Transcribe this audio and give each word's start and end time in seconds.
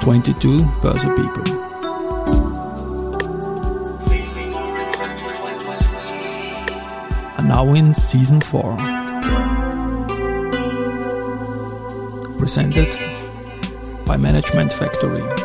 22 0.00 0.58
Börse 0.82 1.08
People. 1.16 1.44
Are 7.38 7.42
now 7.42 7.72
in 7.72 7.94
season 7.94 8.40
4. 8.42 8.76
Presented 12.38 12.94
by 14.04 14.18
Management 14.18 14.72
Factory. 14.72 15.43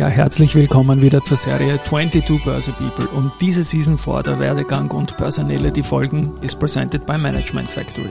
Ja, 0.00 0.08
herzlich 0.08 0.54
willkommen 0.54 1.02
wieder 1.02 1.22
zur 1.22 1.36
Serie 1.36 1.78
22 1.82 2.42
Börse 2.42 2.72
People 2.72 3.06
und 3.08 3.32
diese 3.42 3.62
Season 3.62 3.98
4 3.98 4.22
der 4.22 4.38
Werdegang 4.38 4.90
und 4.92 5.14
Personelle, 5.18 5.70
die 5.70 5.82
folgen, 5.82 6.32
ist 6.40 6.58
presented 6.58 7.04
by 7.04 7.18
Management 7.18 7.68
Factory. 7.68 8.08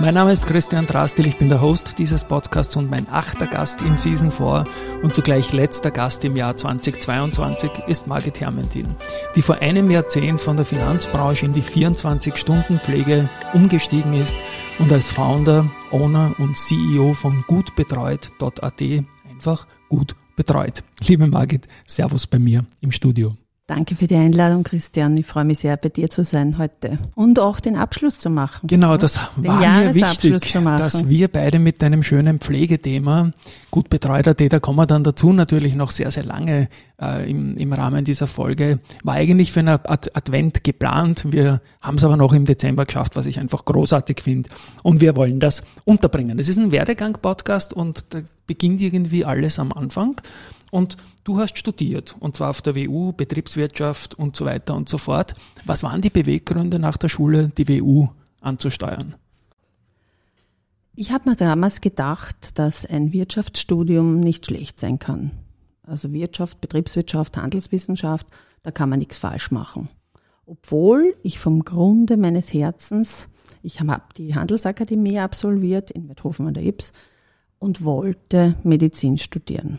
Mein 0.00 0.14
Name 0.14 0.32
ist 0.32 0.46
Christian 0.46 0.86
Drastil, 0.86 1.26
ich 1.26 1.36
bin 1.36 1.50
der 1.50 1.60
Host 1.60 1.98
dieses 1.98 2.24
Podcasts 2.24 2.76
und 2.76 2.88
mein 2.88 3.06
achter 3.10 3.46
Gast 3.46 3.82
in 3.82 3.98
Season 3.98 4.30
4 4.30 4.64
und 5.02 5.14
zugleich 5.14 5.52
letzter 5.52 5.90
Gast 5.90 6.24
im 6.24 6.34
Jahr 6.34 6.56
2022 6.56 7.72
ist 7.88 8.06
Margit 8.06 8.40
Hermentin, 8.40 8.96
die 9.36 9.42
vor 9.42 9.58
einem 9.58 9.90
Jahrzehnt 9.90 10.40
von 10.40 10.56
der 10.56 10.64
Finanzbranche 10.64 11.44
in 11.44 11.52
die 11.52 11.62
24-Stunden-Pflege 11.62 13.28
umgestiegen 13.52 14.14
ist 14.14 14.38
und 14.78 14.90
als 14.90 15.08
Founder, 15.08 15.68
Owner 15.90 16.34
und 16.38 16.56
CEO 16.56 17.12
von 17.12 17.44
gutbetreut.at 17.46 18.80
einfach 19.30 19.66
gut 19.90 20.16
betreut. 20.38 20.82
Liebe 21.00 21.26
Margit, 21.26 21.68
Servus 21.84 22.26
bei 22.26 22.38
mir 22.38 22.64
im 22.80 22.92
Studio. 22.92 23.36
Danke 23.66 23.96
für 23.96 24.06
die 24.06 24.16
Einladung, 24.16 24.62
Christian. 24.62 25.14
Ich 25.18 25.26
freue 25.26 25.44
mich 25.44 25.58
sehr, 25.58 25.76
bei 25.76 25.90
dir 25.90 26.08
zu 26.08 26.24
sein 26.24 26.56
heute 26.56 26.98
und 27.14 27.38
auch 27.38 27.60
den 27.60 27.76
Abschluss 27.76 28.18
zu 28.18 28.30
machen. 28.30 28.66
Genau, 28.66 28.96
das 28.96 29.20
den 29.36 29.44
war 29.44 29.60
mir 29.60 29.94
wichtig, 29.94 30.40
dass 30.54 31.06
wir 31.06 31.28
beide 31.28 31.58
mit 31.58 31.82
deinem 31.82 32.02
schönen 32.02 32.38
Pflegethema 32.38 33.30
gut 33.70 33.90
betreuter 33.90 34.32
da 34.32 34.58
kommen 34.58 34.78
wir 34.78 34.86
dann 34.86 35.04
dazu 35.04 35.34
natürlich 35.34 35.74
noch 35.74 35.90
sehr, 35.90 36.10
sehr 36.10 36.24
lange 36.24 36.70
äh, 36.98 37.30
im, 37.30 37.58
im 37.58 37.72
Rahmen 37.74 38.06
dieser 38.06 38.26
Folge. 38.26 38.78
War 39.04 39.16
eigentlich 39.16 39.52
für 39.52 39.60
einen 39.60 39.80
Ad 39.84 40.12
Advent 40.14 40.64
geplant. 40.64 41.26
Wir 41.30 41.60
haben 41.82 41.98
es 41.98 42.04
aber 42.04 42.16
noch 42.16 42.32
im 42.32 42.46
Dezember 42.46 42.86
geschafft, 42.86 43.16
was 43.16 43.26
ich 43.26 43.38
einfach 43.38 43.66
großartig 43.66 44.22
finde. 44.22 44.48
Und 44.82 45.02
wir 45.02 45.14
wollen 45.14 45.40
das 45.40 45.62
unterbringen. 45.84 46.38
Es 46.38 46.48
ist 46.48 46.56
ein 46.56 46.72
Werdegang-Podcast 46.72 47.74
und 47.74 48.14
da 48.14 48.22
beginnt 48.48 48.80
irgendwie 48.80 49.24
alles 49.24 49.60
am 49.60 49.72
Anfang. 49.72 50.20
Und 50.72 50.96
du 51.22 51.38
hast 51.38 51.56
studiert, 51.56 52.16
und 52.18 52.36
zwar 52.36 52.50
auf 52.50 52.60
der 52.60 52.74
WU, 52.74 53.12
Betriebswirtschaft 53.12 54.16
und 54.16 54.34
so 54.34 54.44
weiter 54.44 54.74
und 54.74 54.88
so 54.88 54.98
fort. 54.98 55.34
Was 55.64 55.84
waren 55.84 56.02
die 56.02 56.10
Beweggründe 56.10 56.80
nach 56.80 56.96
der 56.96 57.08
Schule, 57.08 57.50
die 57.56 57.68
WU 57.68 58.08
anzusteuern? 58.40 59.14
Ich 60.94 61.12
habe 61.12 61.30
mir 61.30 61.36
damals 61.36 61.80
gedacht, 61.80 62.58
dass 62.58 62.84
ein 62.84 63.12
Wirtschaftsstudium 63.12 64.18
nicht 64.18 64.46
schlecht 64.46 64.80
sein 64.80 64.98
kann. 64.98 65.30
Also 65.82 66.12
Wirtschaft, 66.12 66.60
Betriebswirtschaft, 66.60 67.36
Handelswissenschaft, 67.36 68.26
da 68.62 68.72
kann 68.72 68.88
man 68.90 68.98
nichts 68.98 69.16
falsch 69.16 69.52
machen. 69.52 69.88
Obwohl 70.44 71.14
ich 71.22 71.38
vom 71.38 71.64
Grunde 71.64 72.16
meines 72.16 72.52
Herzens, 72.52 73.28
ich 73.62 73.80
habe 73.80 74.02
die 74.16 74.34
Handelsakademie 74.34 75.20
absolviert 75.20 75.90
in 75.90 76.08
Werthofen 76.08 76.48
an 76.48 76.54
der 76.54 76.64
Ips 76.64 76.92
und 77.58 77.84
wollte 77.84 78.54
Medizin 78.62 79.18
studieren 79.18 79.78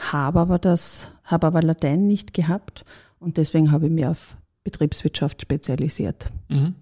habe 0.00 0.40
aber 0.40 0.58
das, 0.58 1.08
habe 1.24 1.46
aber 1.46 1.62
Latein 1.62 2.06
nicht 2.06 2.34
gehabt 2.34 2.84
und 3.18 3.36
deswegen 3.36 3.72
habe 3.72 3.86
ich 3.86 3.92
mich 3.92 4.06
auf 4.06 4.36
Betriebswirtschaft 4.64 5.42
spezialisiert. 5.42 6.30
Mhm. 6.48 6.74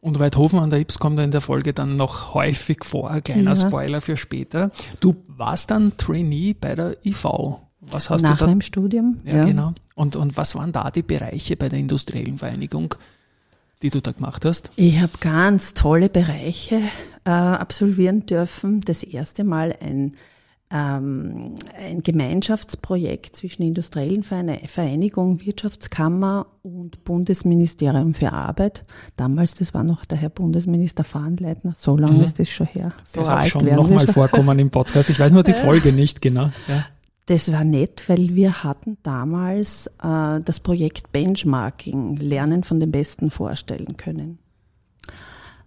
Und 0.00 0.18
Weidhofen 0.18 0.58
an 0.58 0.68
der 0.68 0.80
Ips 0.80 0.98
kommt 0.98 1.18
in 1.18 1.30
der 1.30 1.40
Folge 1.40 1.72
dann 1.72 1.96
noch 1.96 2.34
häufig 2.34 2.84
vor. 2.84 3.20
Kleiner 3.22 3.54
ja. 3.54 3.56
Spoiler 3.56 4.02
für 4.02 4.18
später. 4.18 4.70
Du 5.00 5.16
warst 5.28 5.70
dann 5.70 5.96
Trainee 5.96 6.52
bei 6.52 6.74
der 6.74 6.96
IV. 7.06 7.24
Was 7.80 8.10
hast 8.10 8.22
Nach 8.22 8.36
du 8.36 8.44
da? 8.44 8.50
dem 8.50 8.60
Studium. 8.60 9.20
Ja, 9.24 9.36
ja, 9.36 9.44
genau. 9.44 9.72
Und, 9.94 10.16
und 10.16 10.36
was 10.36 10.54
waren 10.56 10.72
da 10.72 10.90
die 10.90 11.02
Bereiche 11.02 11.56
bei 11.56 11.70
der 11.70 11.78
industriellen 11.78 12.36
Vereinigung, 12.36 12.94
die 13.82 13.90
du 13.90 14.00
da 14.00 14.12
gemacht 14.12 14.44
hast? 14.44 14.70
Ich 14.76 15.00
habe 15.00 15.12
ganz 15.20 15.74
tolle 15.74 16.08
Bereiche 16.08 16.82
äh, 17.24 17.30
absolvieren 17.30 18.26
dürfen. 18.26 18.80
Das 18.80 19.02
erste 19.02 19.44
Mal 19.44 19.74
ein 19.80 20.16
ähm, 20.74 21.54
ein 21.78 22.02
Gemeinschaftsprojekt 22.02 23.36
zwischen 23.36 23.62
industriellen 23.62 24.24
Vereinigung, 24.24 25.40
Wirtschaftskammer 25.44 26.46
und 26.62 27.04
Bundesministerium 27.04 28.12
für 28.14 28.32
Arbeit. 28.32 28.84
Damals, 29.16 29.54
das 29.54 29.72
war 29.72 29.84
noch 29.84 30.04
der 30.04 30.18
Herr 30.18 30.30
Bundesminister 30.30 31.04
Fahnleitner, 31.04 31.74
so 31.78 31.96
lange 31.96 32.18
mhm. 32.18 32.24
ist 32.24 32.40
das 32.40 32.48
schon 32.48 32.66
her. 32.66 32.92
So 33.04 33.22
der 33.22 33.22
ist 33.22 33.28
auch 33.28 33.44
schon 33.46 33.66
nochmal 33.66 34.08
vorkommen 34.08 34.58
im 34.58 34.70
Podcast. 34.70 35.10
Ich 35.10 35.20
weiß 35.20 35.32
nur 35.32 35.44
die 35.44 35.52
Folge 35.52 35.92
nicht 35.92 36.20
genau. 36.20 36.50
Ja. 36.66 36.84
Das 37.26 37.50
war 37.50 37.64
nett, 37.64 38.08
weil 38.08 38.34
wir 38.34 38.62
hatten 38.64 38.98
damals 39.02 39.86
äh, 40.02 40.40
das 40.42 40.60
Projekt 40.60 41.10
Benchmarking, 41.12 42.16
Lernen 42.16 42.64
von 42.64 42.80
den 42.80 42.90
Besten 42.90 43.30
vorstellen 43.30 43.96
können. 43.96 44.38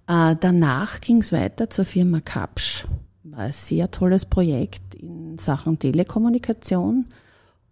Äh, 0.07 0.35
danach 0.40 1.01
ging 1.01 1.19
es 1.19 1.31
weiter 1.31 1.69
zur 1.69 1.85
Firma 1.85 2.19
Kapsch 2.19 2.85
war 3.38 3.46
ein 3.46 3.51
sehr 3.51 3.91
tolles 3.91 4.25
Projekt 4.25 4.96
in 4.96 5.38
Sachen 5.38 5.79
Telekommunikation. 5.79 7.06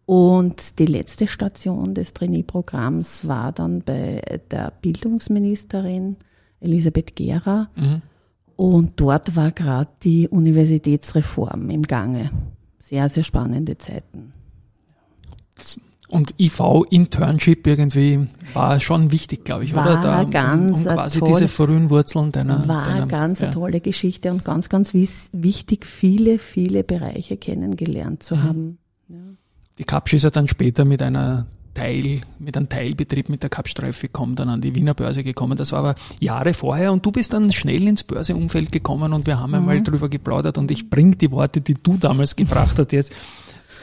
Und 0.06 0.78
die 0.78 0.86
letzte 0.86 1.28
Station 1.28 1.96
des 1.96 2.14
Trainee-Programms 2.14 3.28
war 3.28 3.52
dann 3.52 3.82
bei 3.82 4.22
der 4.52 4.72
Bildungsministerin 4.82 6.18
Elisabeth 6.60 7.16
Gera. 7.16 7.70
Mhm. 7.76 8.02
Und 8.56 8.94
dort 8.98 9.36
war 9.36 9.52
gerade 9.52 9.90
die 10.04 10.28
Universitätsreform 10.30 11.70
im 11.72 11.82
Gange. 11.82 12.30
Sehr, 12.86 13.10
sehr 13.10 13.24
spannende 13.24 13.80
Zeiten. 13.80 14.32
Und 16.10 16.36
IV-Internship 16.40 17.66
irgendwie 17.66 18.28
war 18.54 18.80
schon 18.80 19.10
wichtig, 19.10 19.44
glaube 19.44 19.64
ich, 19.64 19.74
war 19.74 19.88
oder? 19.88 20.02
Da, 20.04 20.24
ganz 20.26 20.72
um, 20.72 20.78
um 20.78 20.84
quasi 20.84 21.18
tolle, 21.18 21.32
diese 21.32 21.48
frühen 21.48 21.90
Wurzeln 21.90 22.32
deiner. 22.32 22.68
War 22.68 22.86
deiner, 22.86 23.08
ganz 23.08 23.40
ja. 23.40 23.48
eine 23.48 23.56
tolle 23.56 23.82
Geschichte 23.82 24.30
und 24.30 24.46
ganz, 24.46 24.70
ganz 24.70 24.94
wichtig, 24.94 25.88
viele, 25.88 26.38
viele 26.38 26.84
Bereiche 26.84 27.38
kennengelernt 27.38 28.22
zu 28.22 28.36
mhm. 28.36 28.44
haben. 28.44 28.78
Ja. 29.08 29.16
Die 29.80 29.84
Kapsch 29.84 30.14
ist 30.14 30.22
ja 30.22 30.30
dann 30.30 30.48
später 30.48 30.86
mit 30.86 31.02
einer 31.02 31.48
Teil, 31.76 32.22
mit 32.40 32.58
einem 32.58 32.70
Teilbetrieb 32.70 33.30
mit 33.30 33.44
der 33.44 33.52
Kapstreife 33.52 34.08
gekommen, 34.08 34.36
dann 34.36 34.50
an 34.50 34.62
die 34.62 34.74
Wiener 34.74 34.96
Börse 34.96 35.24
gekommen. 35.24 35.56
Das 35.56 35.72
war 35.72 35.80
aber 35.80 35.96
Jahre 36.20 36.56
vorher 36.56 36.92
und 36.92 37.06
du 37.06 37.12
bist 37.12 37.34
dann 37.34 37.52
schnell 37.52 37.88
ins 37.88 38.04
Börseumfeld 38.04 38.72
gekommen 38.72 39.14
und 39.14 39.28
wir 39.28 39.40
haben 39.40 39.52
mhm. 39.52 39.58
einmal 39.58 39.84
drüber 39.84 40.10
geplaudert 40.10 40.58
und 40.58 40.72
ich 40.72 40.90
bring 40.90 41.18
die 41.20 41.30
Worte, 41.30 41.62
die 41.62 41.76
du 41.76 41.98
damals 41.98 42.36
gebracht 42.36 42.80
hast 42.80 42.92
jetzt 42.92 43.12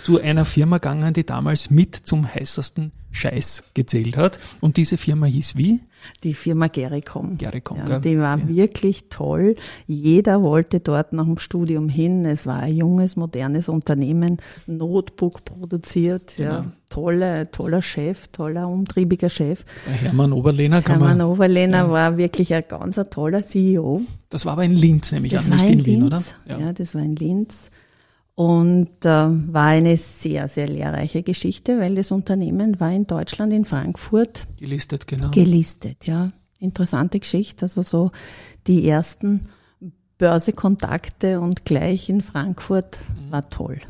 zu 0.02 0.20
einer 0.20 0.44
Firma 0.44 0.78
gegangen, 0.78 1.14
die 1.14 1.24
damals 1.24 1.70
mit 1.70 1.94
zum 1.94 2.26
heißesten 2.26 2.90
Scheiß 3.12 3.62
gezählt 3.74 4.16
hat. 4.16 4.40
Und 4.60 4.76
diese 4.76 4.96
Firma 4.96 5.26
hieß 5.26 5.56
wie? 5.56 5.80
Die 6.24 6.34
Firma 6.34 6.68
Gericom. 6.68 7.38
Gericom, 7.38 7.78
ja, 7.78 7.98
Die 7.98 8.18
war 8.18 8.38
ja. 8.38 8.48
wirklich 8.48 9.08
toll. 9.08 9.56
Jeder 9.86 10.42
wollte 10.42 10.80
dort 10.80 11.12
nach 11.12 11.24
dem 11.24 11.38
Studium 11.38 11.88
hin. 11.88 12.24
Es 12.24 12.46
war 12.46 12.60
ein 12.60 12.76
junges, 12.76 13.16
modernes 13.16 13.68
Unternehmen, 13.68 14.38
Notebook 14.66 15.44
produziert. 15.44 16.34
Genau. 16.36 16.50
Ja, 16.50 16.72
toller, 16.90 17.50
toller 17.50 17.82
Chef, 17.82 18.28
toller, 18.28 18.68
umtriebiger 18.68 19.28
Chef. 19.28 19.64
Hermann 19.86 20.32
Oberlehner 20.32 20.82
kann 20.82 20.98
Hermann 20.98 21.18
man. 21.18 21.26
Oberlehner 21.26 21.78
ja. 21.78 21.90
war 21.90 22.16
wirklich 22.16 22.54
ein 22.54 22.64
ganz 22.68 23.00
toller 23.10 23.44
CEO. 23.44 24.02
Das 24.28 24.46
war 24.46 24.52
aber 24.52 24.64
in 24.64 24.72
Linz, 24.72 25.12
nämlich 25.12 25.32
das 25.32 25.50
an, 25.50 25.56
nicht 25.56 25.64
in, 25.64 25.78
in 25.78 25.86
Wien, 25.86 26.02
oder? 26.04 26.22
Ja. 26.48 26.58
ja, 26.58 26.72
das 26.72 26.94
war 26.94 27.02
in 27.02 27.16
Linz. 27.16 27.70
Und 28.34 29.04
äh, 29.04 29.08
war 29.08 29.66
eine 29.66 29.96
sehr, 29.96 30.48
sehr 30.48 30.66
lehrreiche 30.66 31.22
Geschichte, 31.22 31.78
weil 31.78 31.94
das 31.94 32.10
Unternehmen 32.10 32.80
war 32.80 32.90
in 32.90 33.06
Deutschland, 33.06 33.52
in 33.52 33.66
Frankfurt. 33.66 34.46
Gelistet, 34.56 35.06
genau. 35.06 35.30
Gelistet, 35.30 36.06
ja. 36.06 36.32
Interessante 36.58 37.20
Geschichte. 37.20 37.66
Also 37.66 37.82
so 37.82 38.10
die 38.66 38.88
ersten 38.88 39.48
Börsekontakte 40.22 41.40
und 41.40 41.64
gleich 41.64 42.08
in 42.08 42.20
Frankfurt 42.20 43.00
war 43.30 43.50
toll. 43.50 43.80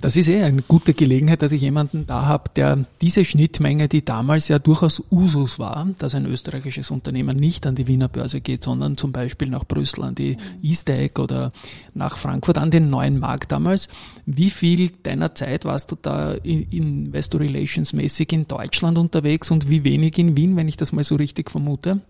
Das 0.00 0.16
ist 0.16 0.26
eh 0.26 0.42
eine 0.42 0.62
gute 0.62 0.94
Gelegenheit, 0.94 1.42
dass 1.42 1.52
ich 1.52 1.62
jemanden 1.62 2.08
da 2.08 2.24
habe, 2.24 2.50
der 2.56 2.84
diese 3.00 3.24
Schnittmenge, 3.24 3.86
die 3.86 4.04
damals 4.04 4.48
ja 4.48 4.58
durchaus 4.58 5.00
Usus 5.12 5.60
war, 5.60 5.86
dass 5.98 6.16
ein 6.16 6.26
österreichisches 6.26 6.90
Unternehmen 6.90 7.36
nicht 7.36 7.68
an 7.68 7.76
die 7.76 7.86
Wiener 7.86 8.08
Börse 8.08 8.40
geht, 8.40 8.64
sondern 8.64 8.96
zum 8.96 9.12
Beispiel 9.12 9.48
nach 9.48 9.64
Brüssel 9.64 10.02
an 10.02 10.16
die 10.16 10.38
Eastec 10.60 11.20
oder 11.20 11.52
nach 11.94 12.16
Frankfurt 12.16 12.58
an 12.58 12.72
den 12.72 12.90
neuen 12.90 13.20
Markt 13.20 13.52
damals. 13.52 13.88
Wie 14.24 14.50
viel 14.50 14.90
deiner 15.04 15.36
Zeit 15.36 15.64
warst 15.64 15.92
du 15.92 15.96
da 16.02 16.32
Investor 16.32 17.40
Relations 17.40 17.92
mäßig 17.92 18.32
in 18.32 18.48
Deutschland 18.48 18.98
unterwegs 18.98 19.52
und 19.52 19.70
wie 19.70 19.84
wenig 19.84 20.18
in 20.18 20.36
Wien, 20.36 20.56
wenn 20.56 20.66
ich 20.66 20.76
das 20.76 20.92
mal 20.92 21.04
so 21.04 21.14
richtig 21.14 21.48
vermute? 21.48 22.00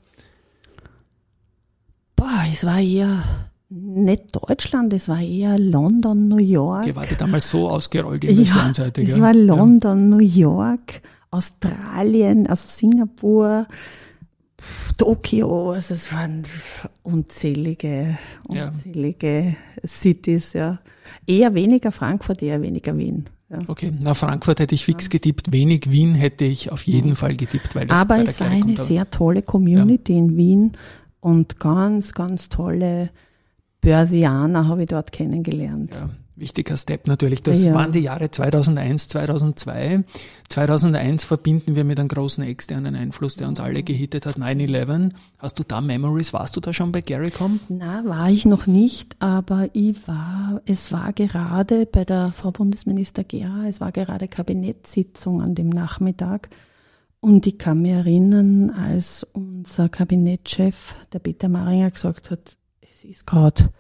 Boah, 2.16 2.46
es 2.50 2.64
war 2.64 2.80
eher 2.80 3.22
nicht 3.76 4.34
Deutschland, 4.34 4.92
es 4.92 5.08
war 5.08 5.20
eher 5.20 5.58
London, 5.58 6.28
New 6.28 6.38
York. 6.38 6.84
Okay, 6.84 6.96
war 6.96 7.06
die 7.06 7.16
damals 7.16 7.50
so 7.50 7.68
ausgerollt 7.68 8.24
in 8.24 8.42
ja, 8.42 8.68
Es 8.94 9.20
war 9.20 9.34
London, 9.34 10.10
ja. 10.10 10.16
New 10.16 10.24
York, 10.24 11.02
Australien, 11.30 12.46
also 12.46 12.68
Singapur, 12.68 13.66
Tokio, 14.96 15.72
also 15.72 15.94
es 15.94 16.12
waren 16.12 16.42
unzählige, 17.02 18.18
unzählige 18.48 19.56
ja. 19.82 19.86
Cities, 19.86 20.54
ja. 20.54 20.78
Eher 21.26 21.54
weniger 21.54 21.92
Frankfurt, 21.92 22.42
eher 22.42 22.62
weniger 22.62 22.96
Wien. 22.96 23.28
Ja. 23.48 23.58
Okay, 23.68 23.92
na 24.00 24.14
Frankfurt 24.14 24.58
hätte 24.58 24.74
ich 24.74 24.84
fix 24.84 25.08
getippt, 25.08 25.52
wenig 25.52 25.90
Wien 25.90 26.14
hätte 26.14 26.44
ich 26.44 26.72
auf 26.72 26.82
jeden 26.84 27.14
Fall 27.14 27.36
getippt, 27.36 27.74
weil 27.76 27.86
es 27.86 27.92
Aber 27.92 28.18
es 28.18 28.40
war 28.40 28.48
eine 28.48 28.76
sehr 28.76 29.08
tolle 29.10 29.42
Community 29.42 30.16
in 30.16 30.36
Wien 30.36 30.72
und 31.20 31.60
ganz, 31.60 32.12
ganz 32.12 32.48
tolle 32.48 33.10
Börsianer 33.86 34.66
habe 34.66 34.82
ich 34.82 34.88
dort 34.88 35.12
kennengelernt. 35.12 35.94
Ja, 35.94 36.10
wichtiger 36.34 36.76
Step 36.76 37.06
natürlich. 37.06 37.44
Das 37.44 37.62
ja. 37.62 37.72
waren 37.72 37.92
die 37.92 38.00
Jahre 38.00 38.32
2001, 38.32 39.06
2002. 39.06 40.02
2001 40.48 41.22
verbinden 41.22 41.76
wir 41.76 41.84
mit 41.84 42.00
einem 42.00 42.08
großen 42.08 42.42
externen 42.42 42.96
Einfluss, 42.96 43.36
der 43.36 43.46
uns 43.46 43.60
alle 43.60 43.84
gehittet 43.84 44.26
hat, 44.26 44.38
9-11. 44.38 45.12
Hast 45.38 45.60
du 45.60 45.62
da 45.62 45.80
Memories? 45.80 46.32
Warst 46.32 46.56
du 46.56 46.60
da 46.60 46.72
schon 46.72 46.90
bei 46.90 47.00
Garycom? 47.00 47.60
Na, 47.68 48.04
war 48.04 48.28
ich 48.28 48.44
noch 48.44 48.66
nicht, 48.66 49.14
aber 49.20 49.68
ich 49.72 49.96
war, 50.08 50.60
es 50.66 50.90
war 50.90 51.12
gerade 51.12 51.86
bei 51.86 52.04
der 52.04 52.32
Frau 52.34 52.50
Bundesminister 52.50 53.22
Gera, 53.22 53.68
es 53.68 53.80
war 53.80 53.92
gerade 53.92 54.26
Kabinettssitzung 54.26 55.40
an 55.40 55.54
dem 55.54 55.68
Nachmittag. 55.68 56.48
Und 57.20 57.46
ich 57.46 57.56
kann 57.56 57.82
mich 57.82 57.92
erinnern, 57.92 58.70
als 58.70 59.24
unser 59.32 59.88
Kabinettschef, 59.88 60.96
der 61.12 61.20
Peter 61.20 61.48
Maringer, 61.48 61.92
gesagt 61.92 62.32
hat, 62.32 62.58
es 62.96 63.04
ist 63.04 63.26
gerade 63.26 63.70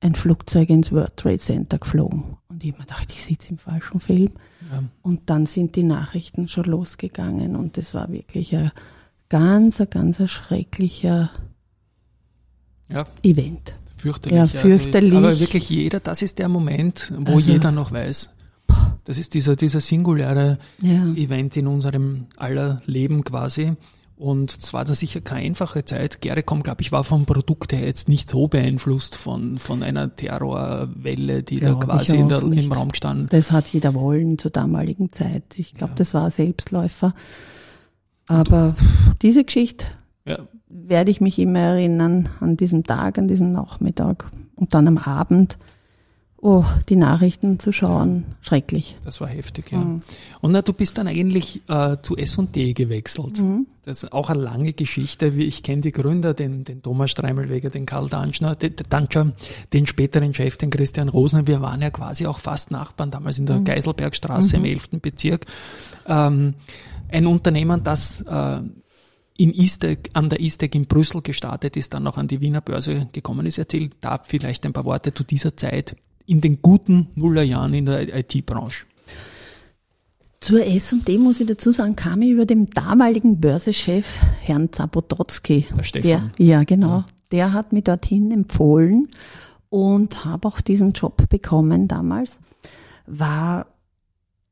ein 0.00 0.14
Flugzeug 0.14 0.70
ins 0.70 0.92
World 0.92 1.16
Trade 1.16 1.38
Center 1.38 1.78
geflogen. 1.78 2.36
Und 2.48 2.62
ich 2.62 2.72
habe 2.72 2.82
mir 2.82 2.86
gedacht, 2.86 3.12
ich 3.12 3.24
sitze 3.24 3.50
im 3.50 3.58
falschen 3.58 4.00
Film. 4.00 4.30
Ja. 4.70 4.82
Und 5.02 5.30
dann 5.30 5.46
sind 5.46 5.74
die 5.74 5.82
Nachrichten 5.82 6.48
schon 6.48 6.64
losgegangen 6.64 7.56
und 7.56 7.76
es 7.78 7.94
war 7.94 8.10
wirklich 8.12 8.54
ein 8.54 8.70
ganz, 9.28 9.82
ganz 9.90 10.30
schrecklicher 10.30 11.30
ja. 12.88 13.06
Event. 13.22 13.74
Fürchterlich. 13.96 14.38
Ja, 14.38 14.46
fürchterlich. 14.46 15.14
Also, 15.14 15.26
aber 15.26 15.40
wirklich 15.40 15.68
jeder, 15.68 16.00
das 16.00 16.22
ist 16.22 16.38
der 16.38 16.48
Moment, 16.48 17.12
wo 17.16 17.34
also, 17.34 17.52
jeder 17.52 17.72
noch 17.72 17.90
weiß. 17.92 18.34
Das 19.04 19.18
ist 19.18 19.34
dieser, 19.34 19.56
dieser 19.56 19.80
singuläre 19.80 20.58
ja. 20.80 21.04
Event 21.14 21.56
in 21.56 21.66
unserem 21.66 22.26
aller 22.36 22.80
Leben 22.86 23.24
quasi. 23.24 23.74
Und 24.22 24.56
es 24.56 24.72
war 24.72 24.84
da 24.84 24.94
sicher 24.94 25.20
keine 25.20 25.46
einfache 25.46 25.84
Zeit. 25.84 26.20
Gerecom, 26.20 26.62
glaube 26.62 26.80
ich, 26.82 26.92
war 26.92 27.02
vom 27.02 27.26
Produkt 27.26 27.72
her 27.72 27.84
jetzt 27.84 28.08
nicht 28.08 28.30
so 28.30 28.46
beeinflusst 28.46 29.16
von, 29.16 29.58
von 29.58 29.82
einer 29.82 30.14
Terrorwelle, 30.14 31.42
die 31.42 31.56
glaub 31.56 31.80
da 31.80 31.86
quasi 31.86 32.18
in 32.18 32.28
der, 32.28 32.40
im 32.40 32.70
Raum 32.70 32.94
stand. 32.94 33.32
Das 33.32 33.50
hat 33.50 33.66
jeder 33.66 33.94
wollen 33.94 34.38
zur 34.38 34.52
damaligen 34.52 35.10
Zeit. 35.10 35.58
Ich 35.58 35.74
glaube, 35.74 35.94
ja. 35.94 35.96
das 35.96 36.14
war 36.14 36.30
Selbstläufer. 36.30 37.14
Aber 38.28 38.76
diese 39.22 39.42
Geschichte 39.42 39.86
ja. 40.24 40.38
werde 40.68 41.10
ich 41.10 41.20
mich 41.20 41.40
immer 41.40 41.58
erinnern 41.58 42.28
an 42.38 42.56
diesen 42.56 42.84
Tag, 42.84 43.18
an 43.18 43.26
diesen 43.26 43.50
Nachmittag 43.50 44.30
und 44.54 44.72
dann 44.72 44.86
am 44.86 44.98
Abend 44.98 45.58
oh, 46.42 46.64
die 46.88 46.96
Nachrichten 46.96 47.60
zu 47.60 47.72
schauen, 47.72 48.26
ja. 48.28 48.36
schrecklich. 48.42 48.98
Das 49.04 49.20
war 49.20 49.28
heftig, 49.28 49.70
ja. 49.70 49.78
Mhm. 49.78 50.00
Und 50.40 50.50
na, 50.50 50.60
du 50.60 50.72
bist 50.72 50.98
dann 50.98 51.06
eigentlich 51.06 51.62
äh, 51.68 51.96
zu 52.02 52.16
S&D 52.16 52.74
gewechselt. 52.74 53.40
Mhm. 53.40 53.66
Das 53.84 54.02
ist 54.02 54.12
auch 54.12 54.28
eine 54.28 54.42
lange 54.42 54.72
Geschichte. 54.72 55.28
Ich 55.28 55.62
kenne 55.62 55.82
die 55.82 55.92
Gründer, 55.92 56.34
den, 56.34 56.64
den 56.64 56.82
Thomas 56.82 57.12
Streimelweger, 57.12 57.70
den 57.70 57.86
Karl 57.86 58.08
Danschner, 58.08 58.56
den, 58.56 58.74
Danscher, 58.88 59.32
den 59.72 59.86
späteren 59.86 60.34
Chef, 60.34 60.56
den 60.56 60.70
Christian 60.70 61.08
Rosner. 61.08 61.46
Wir 61.46 61.60
waren 61.62 61.80
ja 61.80 61.90
quasi 61.90 62.26
auch 62.26 62.40
fast 62.40 62.72
Nachbarn 62.72 63.12
damals 63.12 63.38
in 63.38 63.46
der 63.46 63.60
mhm. 63.60 63.64
Geiselbergstraße 63.64 64.56
im 64.56 64.64
11. 64.64 64.92
Mhm. 64.92 65.00
Bezirk. 65.00 65.46
Ähm, 66.06 66.54
ein 67.08 67.26
Unternehmen, 67.26 67.84
das 67.84 68.20
äh, 68.22 68.60
in 69.36 69.54
Eastec, 69.54 70.10
an 70.12 70.28
der 70.28 70.40
Eastec 70.40 70.74
in 70.74 70.86
Brüssel 70.86 71.22
gestartet 71.22 71.76
ist, 71.76 71.94
dann 71.94 72.02
noch 72.02 72.16
an 72.16 72.26
die 72.26 72.40
Wiener 72.40 72.60
Börse 72.60 73.08
gekommen 73.12 73.46
ist. 73.46 73.58
Erzähl 73.58 73.90
da 74.00 74.20
vielleicht 74.24 74.66
ein 74.66 74.72
paar 74.72 74.84
Worte 74.84 75.14
zu 75.14 75.22
dieser 75.22 75.56
Zeit 75.56 75.96
in 76.26 76.40
den 76.40 76.62
guten 76.62 77.08
Nullerjahren 77.14 77.74
in 77.74 77.86
der 77.86 78.14
IT-Branche? 78.16 78.86
Zur 80.40 80.66
S&D 80.66 81.18
muss 81.18 81.40
ich 81.40 81.46
dazu 81.46 81.70
sagen, 81.70 81.94
kam 81.94 82.20
ich 82.22 82.30
über 82.30 82.46
den 82.46 82.68
damaligen 82.70 83.40
Börsechef 83.40 84.18
Herrn 84.40 84.72
Zapototzki. 84.72 85.66
Der 85.76 85.82
Stefan. 85.84 86.32
Der, 86.36 86.44
ja, 86.44 86.64
genau. 86.64 86.88
Ja. 86.88 87.06
Der 87.30 87.52
hat 87.52 87.72
mich 87.72 87.84
dorthin 87.84 88.32
empfohlen 88.32 89.06
und 89.68 90.24
habe 90.24 90.48
auch 90.48 90.60
diesen 90.60 90.92
Job 90.92 91.28
bekommen 91.28 91.86
damals. 91.86 92.40
War 93.06 93.66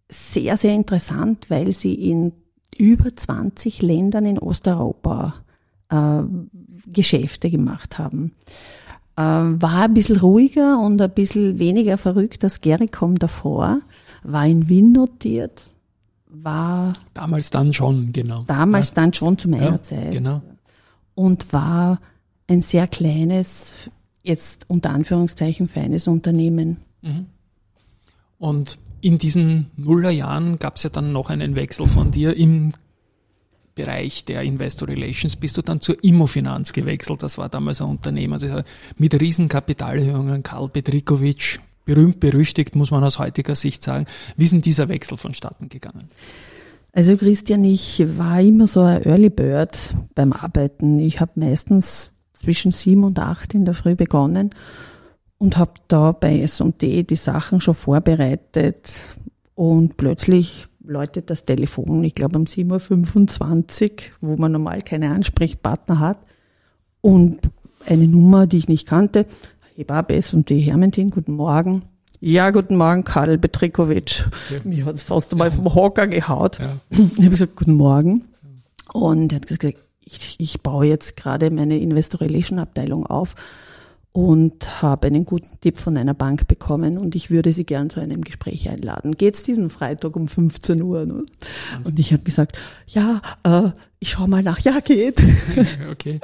sehr, 0.09 0.57
sehr 0.57 0.75
interessant, 0.75 1.51
weil 1.51 1.73
sie 1.73 1.95
in 1.95 2.33
über 2.77 3.15
20 3.15 3.83
Ländern 3.83 4.27
in 4.27 4.39
Osteuropa 4.39 5.35
äh, 5.91 6.23
Geschäfte 6.87 7.51
gemacht 7.51 7.99
haben. 7.99 8.33
Ähm, 9.21 9.61
war 9.61 9.83
ein 9.83 9.95
bisschen 9.95 10.17
ruhiger 10.17 10.81
und 10.81 11.01
ein 11.03 11.11
bisschen 11.11 11.59
weniger 11.59 11.99
verrückt 11.99 12.43
als 12.43 12.63
Gericom 12.63 13.19
davor, 13.19 13.81
war 14.23 14.47
in 14.47 14.69
Wien 14.69 14.93
notiert, 14.93 15.69
war. 16.27 16.95
Damals 17.13 17.51
dann 17.51 17.75
schon, 17.75 18.13
genau. 18.13 18.45
Damals 18.47 18.91
ja. 18.91 18.95
dann 18.95 19.13
schon 19.13 19.37
zu 19.37 19.51
meiner 19.51 19.73
ja, 19.73 19.83
Zeit. 19.83 20.13
Genau. 20.13 20.41
Und 21.15 21.53
war 21.53 22.01
ein 22.47 22.63
sehr 22.63 22.87
kleines, 22.87 23.75
jetzt 24.23 24.65
unter 24.69 24.91
Anführungszeichen 24.91 25.69
feines 25.69 26.09
Unternehmen. 26.09 26.79
Mhm. 27.03 27.27
Und 28.39 28.79
in 29.03 29.19
diesen 29.19 29.71
Nullerjahren 29.77 30.59
gab 30.59 30.77
es 30.77 30.85
ja 30.85 30.91
dann 30.91 31.13
noch 31.13 31.29
einen 31.29 31.57
Wechsel 31.57 31.87
von 31.87 32.11
dir 32.11 32.35
im 32.37 32.73
Bereich 33.75 34.25
der 34.25 34.43
Investor 34.43 34.89
Relations 34.89 35.37
bist 35.37 35.57
du 35.57 35.63
dann 35.63 35.81
zur 35.81 36.03
Immofinanz 36.03 36.73
gewechselt. 36.73 37.23
Das 37.23 37.39
war 37.39 37.49
damals 37.49 37.81
ein 37.81 37.89
Unternehmer 37.89 38.65
mit 38.99 39.21
Riesenkapitalerhöhungen. 39.21 40.43
Karl 40.43 40.69
Petrikovic, 40.69 41.61
berühmt, 41.85 42.21
berüchtigt, 42.21 42.77
muss 42.77 42.91
man 42.91 43.05
aus 43.05 43.19
heutiger 43.19 43.55
Sicht 43.55 43.83
sagen. 43.83 44.07
Wie 44.37 44.45
ist 44.45 44.53
denn 44.53 44.63
dieser 44.63 44.89
Wechsel 44.89 45.17
vonstatten 45.17 45.69
gegangen? 45.69 46.09
Also 46.93 47.17
Christian, 47.17 47.65
ich 47.65 48.03
war 48.19 48.41
immer 48.41 48.67
so 48.67 48.83
ein 48.83 49.03
Early 49.03 49.31
Bird 49.31 49.95
beim 50.15 50.33
Arbeiten. 50.33 50.99
Ich 50.99 51.21
habe 51.21 51.33
meistens 51.37 52.11
zwischen 52.33 52.73
sieben 52.73 53.05
und 53.05 53.19
acht 53.19 53.55
in 53.55 53.65
der 53.65 53.75
Früh 53.75 53.95
begonnen 53.95 54.51
und 55.39 55.57
habe 55.57 55.75
da 55.89 56.13
bei 56.13 56.41
S&D 56.41 57.05
die 57.05 57.17
Sachen 57.17 57.61
schon 57.61 57.75
vorbereitet 57.75 59.01
und 59.55 59.97
plötzlich 59.97 60.67
läutet 60.85 61.31
das 61.31 61.45
Telefon, 61.45 62.03
ich 62.05 62.15
glaube 62.15 62.39
um 62.39 62.45
7.25 62.45 63.91
Uhr, 63.91 63.99
wo 64.21 64.37
man 64.37 64.53
normal 64.53 64.83
keine 64.83 65.11
Ansprechpartner 65.11 66.01
hat. 66.01 66.19
Und 67.01 67.41
eine 67.87 68.07
Nummer, 68.07 68.47
die 68.47 68.59
ich 68.59 68.69
nicht 68.69 68.87
kannte. 68.87 69.27
Hebabes 69.75 70.35
und 70.35 70.51
die 70.51 70.61
Hermentin, 70.61 71.11
guten 71.11 71.33
Morgen. 71.33 71.85
Ja, 72.21 72.51
guten 72.51 72.77
Morgen, 72.77 73.05
Karl 73.05 73.39
Petrikovic. 73.39 74.27
Ja. 74.51 74.59
Mich 74.65 74.85
hat 74.85 74.97
es 74.97 75.03
fast 75.03 75.33
einmal 75.33 75.51
vom 75.51 75.75
Hocker 75.75 76.07
gehaut. 76.07 76.59
Ja. 76.59 76.77
Ich 76.91 77.19
habe 77.19 77.31
gesagt, 77.31 77.57
guten 77.57 77.75
Morgen. 77.75 78.27
Und 78.93 79.33
er 79.33 79.37
hat 79.37 79.47
gesagt, 79.47 79.79
ich, 80.01 80.37
ich 80.39 80.61
baue 80.61 80.87
jetzt 80.87 81.17
gerade 81.17 81.51
meine 81.51 81.79
Investor 81.79 82.21
Relation 82.21 82.59
Abteilung 82.59 83.07
auf 83.07 83.35
und 84.13 84.83
habe 84.83 85.07
einen 85.07 85.25
guten 85.25 85.61
Tipp 85.61 85.79
von 85.79 85.97
einer 85.97 86.15
Bank 86.15 86.49
bekommen 86.49 86.99
und 86.99 87.15
ich 87.15 87.31
würde 87.31 87.53
Sie 87.53 87.65
gern 87.65 87.91
zu 87.91 88.01
einem 88.01 88.23
Gespräch 88.23 88.69
einladen. 88.69 89.13
Geht's 89.17 89.45
diesen 89.45 89.71
Freitag 89.71 90.17
um 90.17 90.27
15 90.27 90.83
Uhr? 90.83 91.07
Ne? 91.07 91.25
Und 91.85 91.99
ich 91.99 92.13
habe 92.13 92.25
gesagt, 92.25 92.59
ja, 92.89 93.23
äh, 93.45 93.71
ich 94.01 94.11
schau 94.11 94.27
mal 94.27 94.43
nach. 94.43 94.59
Ja, 94.61 94.81
geht. 94.81 95.23
Okay. 95.91 96.21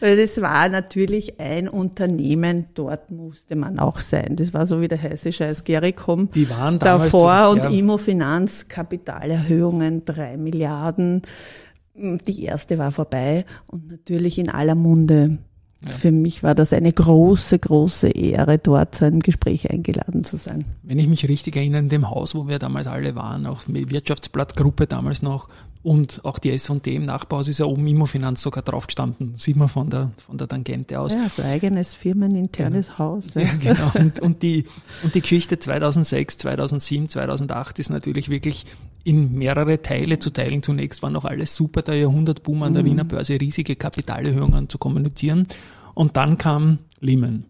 Weil 0.00 0.16
das 0.16 0.40
war 0.40 0.68
natürlich 0.68 1.38
ein 1.38 1.68
Unternehmen, 1.68 2.66
dort 2.74 3.10
musste 3.10 3.54
man 3.54 3.78
auch 3.78 4.00
sein. 4.00 4.36
Das 4.36 4.52
war 4.52 4.66
so 4.66 4.80
wie 4.80 4.88
der 4.88 5.00
heiße 5.00 5.30
Scheiß 5.30 5.64
Gericom. 5.64 6.30
Die 6.30 6.48
waren 6.50 6.78
damals 6.78 7.12
davor 7.12 7.20
so, 7.20 7.26
ja. 7.26 7.48
und 7.48 7.78
Immofinanz, 7.78 8.68
Kapitalerhöhungen, 8.68 10.04
drei 10.04 10.36
Milliarden. 10.36 11.22
Die 11.94 12.44
erste 12.44 12.78
war 12.78 12.92
vorbei 12.92 13.44
und 13.66 13.88
natürlich 13.88 14.38
in 14.38 14.50
aller 14.50 14.74
Munde 14.74 15.38
ja. 15.86 15.92
Für 15.92 16.10
mich 16.10 16.42
war 16.42 16.54
das 16.54 16.72
eine 16.72 16.92
große, 16.92 17.58
große 17.58 18.08
Ehre, 18.08 18.58
dort 18.58 18.94
zu 18.94 19.04
einem 19.04 19.20
Gespräch 19.20 19.70
eingeladen 19.70 20.24
zu 20.24 20.36
sein. 20.36 20.64
Wenn 20.82 20.98
ich 20.98 21.08
mich 21.08 21.28
richtig 21.28 21.56
erinnere, 21.56 21.80
in 21.82 21.88
dem 21.88 22.08
Haus, 22.10 22.34
wo 22.34 22.48
wir 22.48 22.58
damals 22.58 22.86
alle 22.86 23.14
waren, 23.14 23.46
auch 23.46 23.62
die 23.66 23.90
Wirtschaftsblattgruppe 23.90 24.86
damals 24.86 25.22
noch 25.22 25.48
und 25.84 26.24
auch 26.24 26.38
die 26.38 26.50
S&D 26.50 26.94
im 26.94 27.04
Nachbarhaus 27.04 27.46
ist 27.46 27.58
ja 27.58 27.66
oben 27.66 27.86
Immofinanz 27.86 28.40
sogar 28.40 28.62
drauf 28.62 28.86
gestanden. 28.86 29.34
Sieht 29.34 29.56
man 29.56 29.68
von 29.68 29.90
der, 29.90 30.12
von 30.16 30.38
der 30.38 30.48
Tangente 30.48 30.98
aus. 30.98 31.12
Ja, 31.12 31.28
so 31.28 31.42
eigenes 31.42 31.92
firmeninternes 31.92 32.86
genau. 32.86 32.98
Haus. 32.98 33.34
Ja, 33.34 33.42
ja 33.42 33.52
genau. 33.60 33.92
Und, 33.94 34.18
und, 34.20 34.42
die, 34.42 34.64
und 35.02 35.14
die 35.14 35.20
Geschichte 35.20 35.58
2006, 35.58 36.38
2007, 36.38 37.10
2008 37.10 37.78
ist 37.80 37.90
natürlich 37.90 38.30
wirklich 38.30 38.64
in 39.04 39.34
mehrere 39.34 39.82
Teile 39.82 40.18
zu 40.18 40.30
teilen. 40.30 40.62
Zunächst 40.62 41.02
war 41.02 41.10
noch 41.10 41.26
alles 41.26 41.54
super, 41.54 41.82
der 41.82 41.96
Jahrhundertboom 41.96 42.62
an 42.62 42.72
der 42.72 42.82
mhm. 42.82 42.86
Wiener 42.86 43.04
Börse, 43.04 43.38
riesige 43.38 43.76
Kapitalerhöhungen 43.76 44.70
zu 44.70 44.78
kommunizieren. 44.78 45.46
Und 45.92 46.16
dann 46.16 46.38
kam 46.38 46.78
Lehman. 47.00 47.44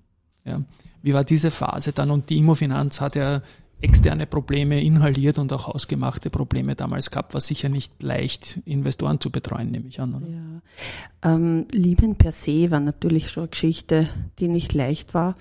Ja. 0.45 0.61
Wie 1.03 1.15
war 1.15 1.23
diese 1.23 1.53
Phase 1.53 1.93
dann? 1.93 2.11
Und 2.11 2.31
die 2.31 2.39
Immofinanz 2.39 3.01
hat 3.01 3.15
ja 3.15 3.43
externe 3.81 4.27
Probleme 4.27 4.83
inhaliert 4.83 5.39
und 5.39 5.53
auch 5.53 5.69
hausgemachte 5.69 6.31
Probleme 6.31 6.75
damals 6.75 7.11
gehabt, 7.11 7.35
war 7.35 7.41
sicher 7.41 7.69
nicht 7.69 8.03
leicht, 8.03 8.61
Investoren 8.65 9.21
zu 9.21 9.31
betreuen, 9.31 9.71
nehme 9.71 9.89
ich 9.89 10.01
an. 10.01 10.15
Oder? 10.15 10.27
Ja. 10.27 11.35
Ähm, 11.35 11.67
Lieben 11.71 12.17
per 12.17 12.33
se 12.33 12.71
war 12.71 12.81
natürlich 12.81 13.31
schon 13.31 13.45
eine 13.45 13.51
Geschichte, 13.51 14.09
die 14.39 14.49
nicht 14.49 14.73
leicht 14.75 15.15
war. 15.15 15.35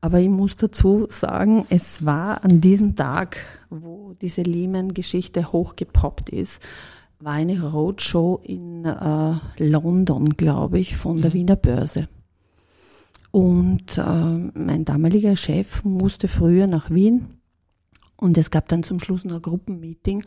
Aber 0.00 0.18
ich 0.18 0.30
muss 0.30 0.56
dazu 0.56 1.06
sagen, 1.10 1.66
es 1.68 2.06
war 2.06 2.42
an 2.42 2.62
diesem 2.62 2.96
Tag, 2.96 3.44
wo 3.68 4.14
diese 4.20 4.42
Lehman-Geschichte 4.42 5.52
hochgepoppt 5.52 6.30
ist, 6.30 6.62
war 7.18 7.34
eine 7.34 7.60
Roadshow 7.60 8.40
in 8.42 8.86
äh, 8.86 9.34
London, 9.58 10.30
glaube 10.38 10.78
ich, 10.78 10.96
von 10.96 11.18
mhm. 11.18 11.20
der 11.20 11.34
Wiener 11.34 11.56
Börse. 11.56 12.08
Und 13.30 13.98
äh, 13.98 14.02
mein 14.54 14.84
damaliger 14.86 15.36
Chef 15.36 15.84
musste 15.84 16.28
früher 16.28 16.66
nach 16.66 16.90
Wien 16.90 17.39
und 18.20 18.38
es 18.38 18.50
gab 18.50 18.68
dann 18.68 18.82
zum 18.82 19.00
Schluss 19.00 19.24
noch 19.24 19.36
ein 19.36 19.42
Gruppenmeeting 19.42 20.24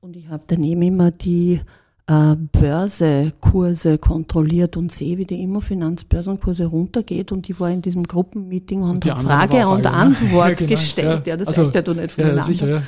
und 0.00 0.16
ich 0.16 0.28
habe 0.28 0.42
daneben 0.46 0.82
immer 0.82 1.10
die 1.10 1.60
äh, 2.06 2.36
Börsekurse 2.36 3.98
kontrolliert 3.98 4.76
und 4.76 4.92
sehe, 4.92 5.18
wie 5.18 5.26
die 5.26 5.42
Immofinanzbörsenkurse 5.42 6.66
runtergeht 6.66 7.32
und 7.32 7.48
ich 7.48 7.60
war 7.60 7.70
in 7.70 7.82
diesem 7.82 8.04
Gruppenmeeting 8.04 8.82
und, 8.82 9.06
und 9.06 9.10
habe 9.10 9.22
Frage 9.22 9.68
und? 9.68 9.86
Antwort 9.86 10.48
ja, 10.48 10.54
genau, 10.54 10.70
gestellt. 10.70 11.26
Ja, 11.26 11.32
ja 11.32 11.36
das 11.36 11.48
also, 11.48 11.62
heißt 11.62 11.74
ja 11.74 11.82
du 11.82 11.94
nicht 11.94 12.12
voneinander. 12.12 12.42
Ja, 12.42 12.46
sicher, 12.46 12.68
ja. 12.68 12.82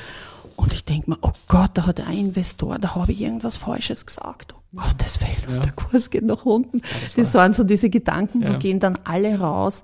Und 0.55 0.71
ich 0.71 0.85
denke 0.85 1.09
mir, 1.09 1.17
oh 1.21 1.31
Gott, 1.47 1.71
da 1.73 1.87
hat 1.87 1.99
ein 2.01 2.15
Investor, 2.15 2.77
da 2.77 2.93
habe 2.95 3.11
ich 3.11 3.21
irgendwas 3.21 3.57
Falsches 3.57 4.05
gesagt. 4.05 4.53
Oh 4.53 4.81
Gottes 4.81 5.19
Willen, 5.21 5.55
ja. 5.55 5.59
der 5.59 5.71
Kurs 5.71 6.09
geht 6.09 6.25
nach 6.25 6.45
unten. 6.45 6.81
das, 7.03 7.15
das 7.15 7.33
waren 7.33 7.53
so 7.53 7.63
diese 7.63 7.89
Gedanken, 7.89 8.41
ja. 8.41 8.53
wo 8.53 8.59
gehen 8.59 8.79
dann 8.79 8.99
alle 9.03 9.39
raus 9.39 9.81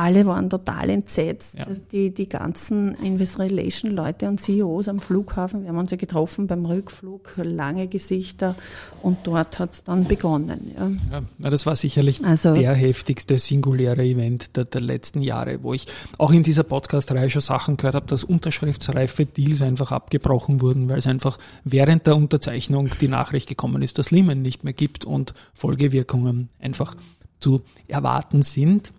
alle 0.00 0.24
waren 0.26 0.48
total 0.48 0.90
entsetzt. 0.90 1.58
Ja. 1.58 1.66
Die, 1.92 2.12
die 2.12 2.28
ganzen 2.28 2.94
Investor 2.94 3.44
Relation 3.44 3.90
Leute 3.92 4.28
und 4.28 4.40
CEOs 4.40 4.88
am 4.88 5.00
Flughafen, 5.00 5.62
wir 5.62 5.68
haben 5.68 5.78
uns 5.78 5.90
ja 5.90 5.96
getroffen 5.96 6.46
beim 6.46 6.64
Rückflug, 6.64 7.32
lange 7.36 7.86
Gesichter 7.86 8.54
und 9.02 9.18
dort 9.24 9.58
hat 9.58 9.74
es 9.74 9.84
dann 9.84 10.04
begonnen. 10.04 10.72
Ja. 10.76 11.20
ja, 11.38 11.50
das 11.50 11.66
war 11.66 11.76
sicherlich 11.76 12.24
also, 12.24 12.54
der 12.54 12.74
heftigste 12.74 13.38
singuläre 13.38 14.02
Event 14.02 14.56
der, 14.56 14.64
der 14.64 14.80
letzten 14.80 15.20
Jahre, 15.20 15.62
wo 15.62 15.74
ich 15.74 15.86
auch 16.18 16.32
in 16.32 16.42
dieser 16.42 16.62
Podcast-Reihe 16.62 17.28
schon 17.30 17.42
Sachen 17.42 17.76
gehört 17.76 17.94
habe, 17.94 18.06
dass 18.06 18.24
unterschriftsreife 18.24 19.26
Deals 19.26 19.62
einfach 19.62 19.92
abgebrochen 19.92 20.60
wurden, 20.60 20.88
weil 20.88 20.98
es 20.98 21.06
einfach 21.06 21.38
während 21.64 22.06
der 22.06 22.16
Unterzeichnung 22.16 22.88
die 23.00 23.08
Nachricht 23.08 23.48
gekommen 23.48 23.82
ist, 23.82 23.98
dass 23.98 24.10
Lehman 24.10 24.40
nicht 24.42 24.64
mehr 24.64 24.72
gibt 24.72 25.04
und 25.04 25.34
Folgewirkungen 25.52 26.48
einfach 26.58 26.96
zu 27.40 27.62
erwarten 27.88 28.42
sind. 28.42 28.92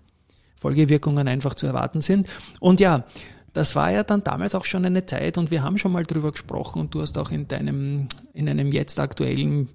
Folgewirkungen 0.61 1.27
einfach 1.27 1.55
zu 1.55 1.65
erwarten 1.65 2.01
sind. 2.01 2.27
Und 2.59 2.79
ja, 2.79 3.03
das 3.51 3.75
war 3.75 3.91
ja 3.91 4.03
dann 4.03 4.23
damals 4.23 4.53
auch 4.53 4.63
schon 4.63 4.85
eine 4.85 5.05
Zeit 5.07 5.37
und 5.39 5.49
wir 5.49 5.63
haben 5.63 5.79
schon 5.79 5.91
mal 5.91 6.03
drüber 6.03 6.31
gesprochen 6.31 6.79
und 6.79 6.93
du 6.93 7.01
hast 7.01 7.17
auch 7.17 7.31
in 7.31 7.47
deinem, 7.47 8.07
in 8.33 8.47
einem 8.47 8.71
jetzt 8.71 8.99
aktuellen 8.99 9.67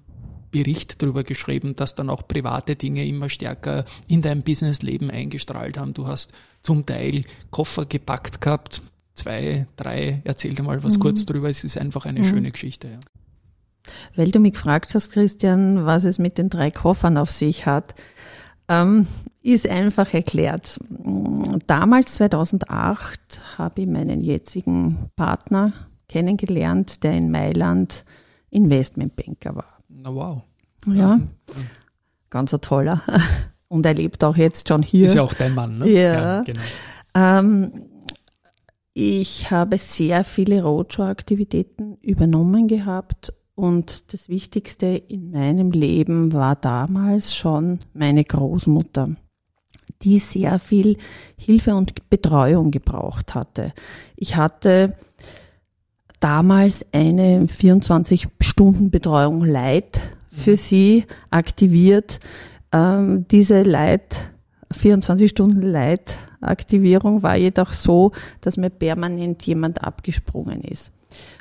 Bericht 0.49 1.01
darüber 1.01 1.23
geschrieben, 1.23 1.75
dass 1.75 1.93
dann 1.93 2.09
auch 2.09 2.25
private 2.25 2.77
Dinge 2.77 3.05
immer 3.05 3.29
stärker 3.29 3.83
in 4.07 4.21
dein 4.21 4.43
Businessleben 4.43 5.11
eingestrahlt 5.11 5.77
haben. 5.77 5.93
Du 5.93 6.07
hast 6.07 6.31
zum 6.63 6.85
Teil 6.85 7.25
Koffer 7.51 7.85
gepackt 7.85 8.39
gehabt, 8.39 8.81
zwei, 9.13 9.67
drei, 9.75 10.21
erzähl 10.23 10.55
dir 10.55 10.63
mal 10.63 10.83
was 10.85 10.97
mhm. 10.97 11.01
kurz 11.01 11.25
drüber, 11.25 11.49
es 11.49 11.65
ist 11.65 11.77
einfach 11.77 12.05
eine 12.05 12.21
mhm. 12.21 12.25
schöne 12.25 12.51
Geschichte. 12.51 12.87
Ja. 12.87 12.99
Weil 14.15 14.31
du 14.31 14.39
mich 14.39 14.53
gefragt 14.53 14.95
hast, 14.95 15.11
Christian, 15.11 15.85
was 15.85 16.05
es 16.05 16.17
mit 16.17 16.37
den 16.37 16.49
drei 16.49 16.71
Koffern 16.71 17.17
auf 17.17 17.29
sich 17.29 17.65
hat. 17.65 17.93
Ähm, 18.69 19.07
ist 19.41 19.69
einfach 19.69 20.13
erklärt. 20.13 20.77
Damals, 21.67 22.15
2008, 22.15 23.41
habe 23.57 23.81
ich 23.81 23.87
meinen 23.87 24.21
jetzigen 24.21 25.09
Partner 25.15 25.73
kennengelernt, 26.09 27.03
der 27.03 27.13
in 27.13 27.31
Mailand 27.31 28.03
Investmentbanker 28.49 29.55
war. 29.55 29.79
Na 29.89 30.13
wow. 30.13 30.41
Ja, 30.85 31.19
ganz 32.29 32.53
ein 32.53 32.61
toller. 32.61 33.01
Und 33.69 33.85
er 33.85 33.93
lebt 33.93 34.23
auch 34.23 34.37
jetzt 34.37 34.67
schon 34.69 34.81
hier. 34.81 35.07
Ist 35.07 35.15
ja 35.15 35.23
auch 35.23 35.33
dein 35.33 35.53
Mann, 35.53 35.79
ne? 35.79 35.89
Ja. 35.89 36.13
ja 36.13 36.41
genau. 36.43 36.61
Ähm, 37.13 37.71
ich 38.93 39.51
habe 39.51 39.77
sehr 39.77 40.23
viele 40.23 40.63
Roadshow-Aktivitäten 40.63 41.97
übernommen 42.01 42.67
gehabt 42.67 43.33
und 43.57 44.13
das 44.13 44.29
Wichtigste 44.29 44.85
in 44.85 45.31
meinem 45.31 45.71
Leben 45.71 46.31
war 46.31 46.55
damals 46.55 47.35
schon 47.35 47.79
meine 47.95 48.23
Großmutter, 48.23 49.15
die 50.03 50.19
sehr 50.19 50.59
viel 50.59 50.97
Hilfe 51.37 51.73
und 51.73 52.07
Betreuung 52.07 52.69
gebraucht 52.69 53.33
hatte. 53.33 53.73
Ich 54.15 54.35
hatte 54.35 54.95
damals 56.19 56.85
eine 56.91 57.47
24-Stunden-Betreuung 57.47 59.43
Light 59.43 60.01
für 60.27 60.51
mhm. 60.51 60.55
sie 60.55 61.05
aktiviert. 61.31 62.19
Ähm, 62.71 63.25
diese 63.31 63.63
Light, 63.63 64.17
24 64.71 65.31
Stunden 65.31 65.63
Light 65.63 66.15
Aktivierung 66.41 67.23
war 67.23 67.35
jedoch 67.35 67.73
so, 67.73 68.11
dass 68.41 68.57
mir 68.57 68.69
permanent 68.69 69.41
jemand 69.47 69.83
abgesprungen 69.83 70.61
ist. 70.61 70.91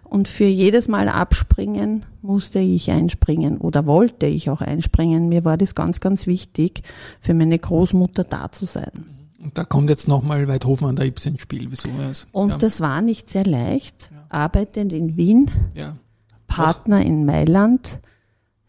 Und 0.09 0.29
für 0.29 0.45
jedes 0.45 0.89
Mal 0.89 1.09
abspringen 1.09 2.07
musste 2.23 2.61
ich 2.61 2.91
einspringen 2.91 3.59
oder 3.59 3.87
wollte 3.87 4.27
ich 4.27 4.51
auch 4.51 4.61
einspringen. 4.61 5.29
Mir 5.29 5.45
war 5.45 5.57
das 5.57 5.75
ganz, 5.75 6.01
ganz 6.01 6.27
wichtig, 6.27 6.83
für 7.21 7.35
meine 7.35 7.59
Großmutter 7.59 8.25
da 8.25 8.51
zu 8.53 8.67
sein. 8.67 9.07
Und 9.43 9.59
da 9.59 9.65
kommt 9.65 9.91
jetzt 9.91 10.09
nochmal 10.09 10.49
Weidhofen 10.49 10.89
an 10.89 10.97
der 10.97 11.07
Ips 11.07 11.27
ins 11.27 11.41
Spiel. 11.41 11.69
Wieso? 11.71 11.89
Und 12.33 12.51
ja. 12.51 12.59
das 12.59 12.81
war 12.81 13.03
nicht 13.03 13.31
sehr 13.31 13.45
leicht. 13.45 14.11
Ja. 14.13 14.27
Arbeitend 14.29 14.93
in 14.93 15.17
Wien, 15.17 15.51
ja. 15.75 15.97
Partner 16.47 17.01
Doch. 17.01 17.07
in 17.07 17.27
Mailand, 17.27 18.01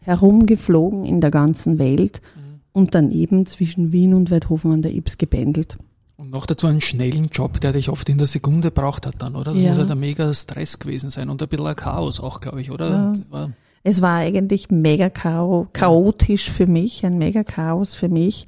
herumgeflogen 0.00 1.04
in 1.04 1.20
der 1.20 1.30
ganzen 1.30 1.78
Welt 1.78 2.20
mhm. 2.36 2.60
und 2.72 2.94
dann 2.94 3.10
eben 3.10 3.46
zwischen 3.46 3.92
Wien 3.92 4.14
und 4.14 4.30
Weidhofen 4.30 4.72
an 4.72 4.82
der 4.82 4.94
Ips 4.94 5.18
gependelt. 5.18 5.78
Und 6.18 6.32
noch 6.32 6.46
dazu 6.46 6.66
einen 6.66 6.80
schnellen 6.80 7.26
Job, 7.32 7.60
der 7.60 7.72
dich 7.72 7.88
oft 7.88 8.08
in 8.08 8.18
der 8.18 8.26
Sekunde 8.26 8.72
braucht 8.72 9.06
hat 9.06 9.22
dann, 9.22 9.36
oder? 9.36 9.52
Das 9.52 9.62
ja. 9.62 9.68
muss 9.68 9.78
ja 9.78 9.84
der 9.84 9.94
mega 9.94 10.34
Stress 10.34 10.80
gewesen 10.80 11.10
sein 11.10 11.30
und 11.30 11.40
ein 11.40 11.48
bisschen 11.48 11.66
ein 11.66 11.76
Chaos 11.76 12.18
auch, 12.18 12.40
glaube 12.40 12.60
ich, 12.60 12.72
oder? 12.72 12.90
Ja. 12.90 13.12
War 13.30 13.50
es 13.84 14.02
war 14.02 14.16
eigentlich 14.16 14.68
mega 14.70 15.08
chaotisch 15.08 16.50
für 16.50 16.66
mich, 16.66 17.06
ein 17.06 17.16
mega 17.18 17.44
Chaos 17.44 17.94
für 17.94 18.08
mich. 18.08 18.46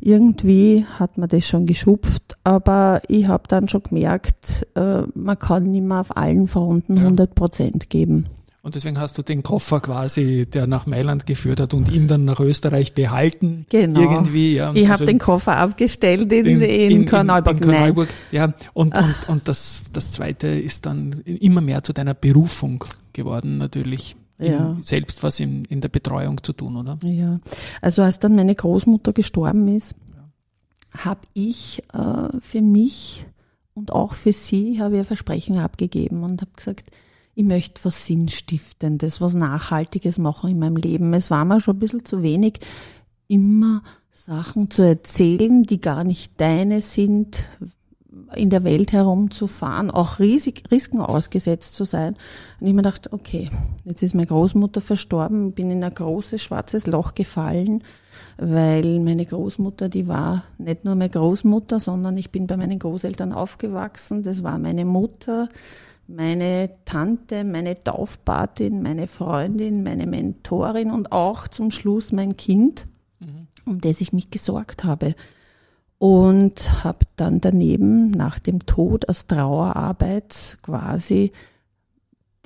Irgendwie 0.00 0.86
hat 0.98 1.18
man 1.18 1.28
das 1.28 1.46
schon 1.46 1.66
geschupft, 1.66 2.38
aber 2.42 3.02
ich 3.06 3.28
habe 3.28 3.46
dann 3.48 3.68
schon 3.68 3.82
gemerkt, 3.82 4.66
äh, 4.74 5.02
man 5.14 5.38
kann 5.38 5.64
nicht 5.64 5.84
mehr 5.84 6.00
auf 6.00 6.16
allen 6.16 6.48
Fronten 6.48 6.96
100 6.96 7.34
Prozent 7.34 7.90
geben. 7.90 8.24
Und 8.62 8.74
deswegen 8.74 8.98
hast 8.98 9.16
du 9.16 9.22
den 9.22 9.42
Koffer 9.42 9.80
quasi, 9.80 10.46
der 10.46 10.66
nach 10.66 10.84
Mailand 10.84 11.24
geführt 11.24 11.60
hat 11.60 11.72
und 11.72 11.90
ihn 11.90 12.08
dann 12.08 12.26
nach 12.26 12.40
Österreich 12.40 12.92
behalten. 12.92 13.64
Genau. 13.70 14.00
Irgendwie, 14.00 14.54
ja. 14.54 14.72
Ich 14.74 14.82
also 14.82 14.92
habe 14.92 15.04
den 15.06 15.18
Koffer 15.18 15.56
abgestellt 15.56 16.30
in, 16.30 16.44
in, 16.44 16.60
in, 16.60 16.90
in 16.90 17.06
Korneuburg. 17.06 17.56
In, 17.56 17.62
Korneuburg. 17.62 18.08
Ja, 18.32 18.52
und, 18.74 18.96
und, 18.96 19.14
und 19.28 19.48
das, 19.48 19.84
das 19.94 20.12
zweite 20.12 20.48
ist 20.48 20.84
dann 20.84 21.12
immer 21.24 21.62
mehr 21.62 21.82
zu 21.82 21.94
deiner 21.94 22.12
Berufung 22.12 22.84
geworden, 23.12 23.56
natürlich. 23.58 24.16
Ja. 24.42 24.74
selbst 24.80 25.22
was 25.22 25.38
in, 25.38 25.66
in 25.66 25.82
der 25.82 25.90
Betreuung 25.90 26.42
zu 26.42 26.54
tun, 26.54 26.76
oder? 26.76 26.98
Ja. 27.02 27.40
Also 27.82 28.00
als 28.00 28.20
dann 28.20 28.34
meine 28.34 28.54
Großmutter 28.54 29.12
gestorben 29.12 29.68
ist, 29.76 29.94
ja. 30.14 31.04
habe 31.04 31.20
ich 31.34 31.82
äh, 31.92 32.38
für 32.40 32.62
mich 32.62 33.26
und 33.74 33.92
auch 33.92 34.14
für 34.14 34.32
sie 34.32 34.80
habe 34.80 34.94
ich 34.94 35.00
ein 35.00 35.06
Versprechen 35.06 35.58
abgegeben 35.58 36.22
und 36.22 36.40
habe 36.40 36.52
gesagt, 36.56 36.90
ich 37.34 37.44
möchte 37.44 37.84
was 37.84 38.06
Sinnstiftendes, 38.06 39.20
was 39.20 39.34
Nachhaltiges 39.34 40.18
machen 40.18 40.50
in 40.50 40.58
meinem 40.58 40.76
Leben. 40.76 41.14
Es 41.14 41.30
war 41.30 41.44
mir 41.44 41.60
schon 41.60 41.76
ein 41.76 41.80
bisschen 41.80 42.04
zu 42.04 42.22
wenig, 42.22 42.60
immer 43.28 43.82
Sachen 44.10 44.70
zu 44.70 44.82
erzählen, 44.82 45.62
die 45.62 45.80
gar 45.80 46.04
nicht 46.04 46.40
deine 46.40 46.80
sind, 46.80 47.48
in 48.34 48.50
der 48.50 48.64
Welt 48.64 48.92
herumzufahren, 48.92 49.90
auch 49.90 50.18
riesig, 50.18 50.64
Risiken 50.70 51.00
ausgesetzt 51.00 51.74
zu 51.74 51.84
sein. 51.84 52.16
Und 52.60 52.66
ich 52.66 52.74
mir 52.74 52.82
dachte, 52.82 53.12
okay, 53.12 53.50
jetzt 53.84 54.02
ist 54.02 54.14
meine 54.14 54.26
Großmutter 54.26 54.80
verstorben, 54.80 55.52
bin 55.52 55.70
in 55.70 55.84
ein 55.84 55.94
großes 55.94 56.42
schwarzes 56.42 56.86
Loch 56.86 57.14
gefallen, 57.14 57.84
weil 58.36 59.00
meine 59.00 59.26
Großmutter, 59.26 59.88
die 59.88 60.08
war 60.08 60.44
nicht 60.58 60.84
nur 60.84 60.94
meine 60.94 61.10
Großmutter, 61.10 61.80
sondern 61.80 62.16
ich 62.16 62.30
bin 62.30 62.46
bei 62.46 62.56
meinen 62.56 62.78
Großeltern 62.78 63.32
aufgewachsen. 63.32 64.22
Das 64.22 64.42
war 64.42 64.58
meine 64.58 64.84
Mutter, 64.84 65.48
meine 66.14 66.70
Tante, 66.84 67.44
meine 67.44 67.82
Taufpatin, 67.82 68.82
meine 68.82 69.06
Freundin, 69.06 69.82
meine 69.82 70.06
Mentorin 70.06 70.90
und 70.90 71.12
auch 71.12 71.48
zum 71.48 71.70
Schluss 71.70 72.12
mein 72.12 72.36
Kind, 72.36 72.86
mhm. 73.20 73.46
um 73.64 73.80
das 73.80 74.00
ich 74.00 74.12
mich 74.12 74.30
gesorgt 74.30 74.84
habe. 74.84 75.14
Und 75.98 76.84
habe 76.84 77.00
dann 77.16 77.40
daneben 77.40 78.10
nach 78.10 78.38
dem 78.38 78.66
Tod 78.66 79.08
als 79.08 79.26
Trauerarbeit 79.26 80.58
quasi 80.62 81.32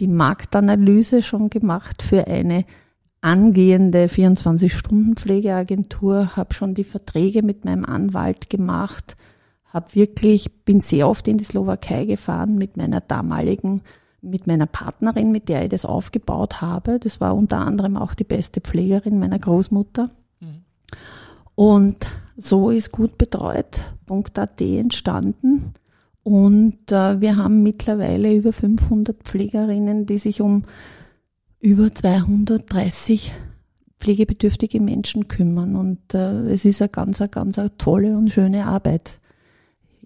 die 0.00 0.09
Marktanalyse 0.09 1.23
schon 1.23 1.50
gemacht 1.50 2.02
für 2.02 2.26
eine 2.26 2.64
angehende 3.21 4.06
24-Stunden-Pflegeagentur, 4.06 6.35
habe 6.37 6.52
schon 6.52 6.75
die 6.75 6.83
Verträge 6.85 7.42
mit 7.42 7.64
meinem 7.64 7.85
Anwalt 7.85 8.50
gemacht, 8.50 9.16
habe 9.75 9.95
wirklich, 9.95 10.64
bin 10.64 10.81
sehr 10.81 11.09
oft 11.09 11.26
in 11.28 11.37
die 11.37 11.45
Slowakei 11.45 12.04
gefahren 12.04 12.57
mit 12.57 12.76
meiner 12.76 13.00
damaligen, 13.00 13.83
mit 14.23 14.47
meiner 14.47 14.66
Partnerin, 14.66 15.33
mit 15.33 15.49
der 15.49 15.64
ich 15.64 15.69
das 15.69 15.85
aufgebaut 15.85 16.62
habe. 16.62 16.99
Das 17.00 17.21
war 17.21 17.35
unter 17.37 17.59
anderem 17.59 17.97
auch 17.97 18.14
die 18.14 18.25
beste 18.25 18.61
Pflegerin 18.61 19.19
meiner 19.19 19.38
Großmutter. 19.38 20.11
Mhm. 20.40 20.62
Und 21.57 21.97
so 22.37 22.71
ist 22.71 22.93
gut 22.93 23.19
betreut.at 23.19 24.61
entstanden. 24.61 25.75
Und 26.23 26.90
äh, 26.90 27.21
wir 27.21 27.37
haben 27.37 27.62
mittlerweile 27.62 28.33
über 28.33 28.52
500 28.52 29.23
Pflegerinnen, 29.25 30.07
die 30.07 30.19
sich 30.19 30.40
um 30.40 30.64
über 31.61 31.93
230 31.93 33.33
pflegebedürftige 33.99 34.81
Menschen 34.81 35.28
kümmern. 35.28 35.76
Und 35.76 36.14
äh, 36.14 36.47
es 36.47 36.64
ist 36.64 36.81
eine 36.81 36.88
ganz, 36.88 37.21
eine 37.21 37.28
ganz 37.28 37.59
eine 37.59 37.76
tolle 37.76 38.16
und 38.16 38.31
schöne 38.31 38.66
Arbeit, 38.66 39.19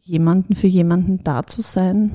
jemanden 0.09 0.55
für 0.55 0.67
jemanden 0.67 1.23
da 1.23 1.45
zu 1.45 1.61
sein, 1.61 2.11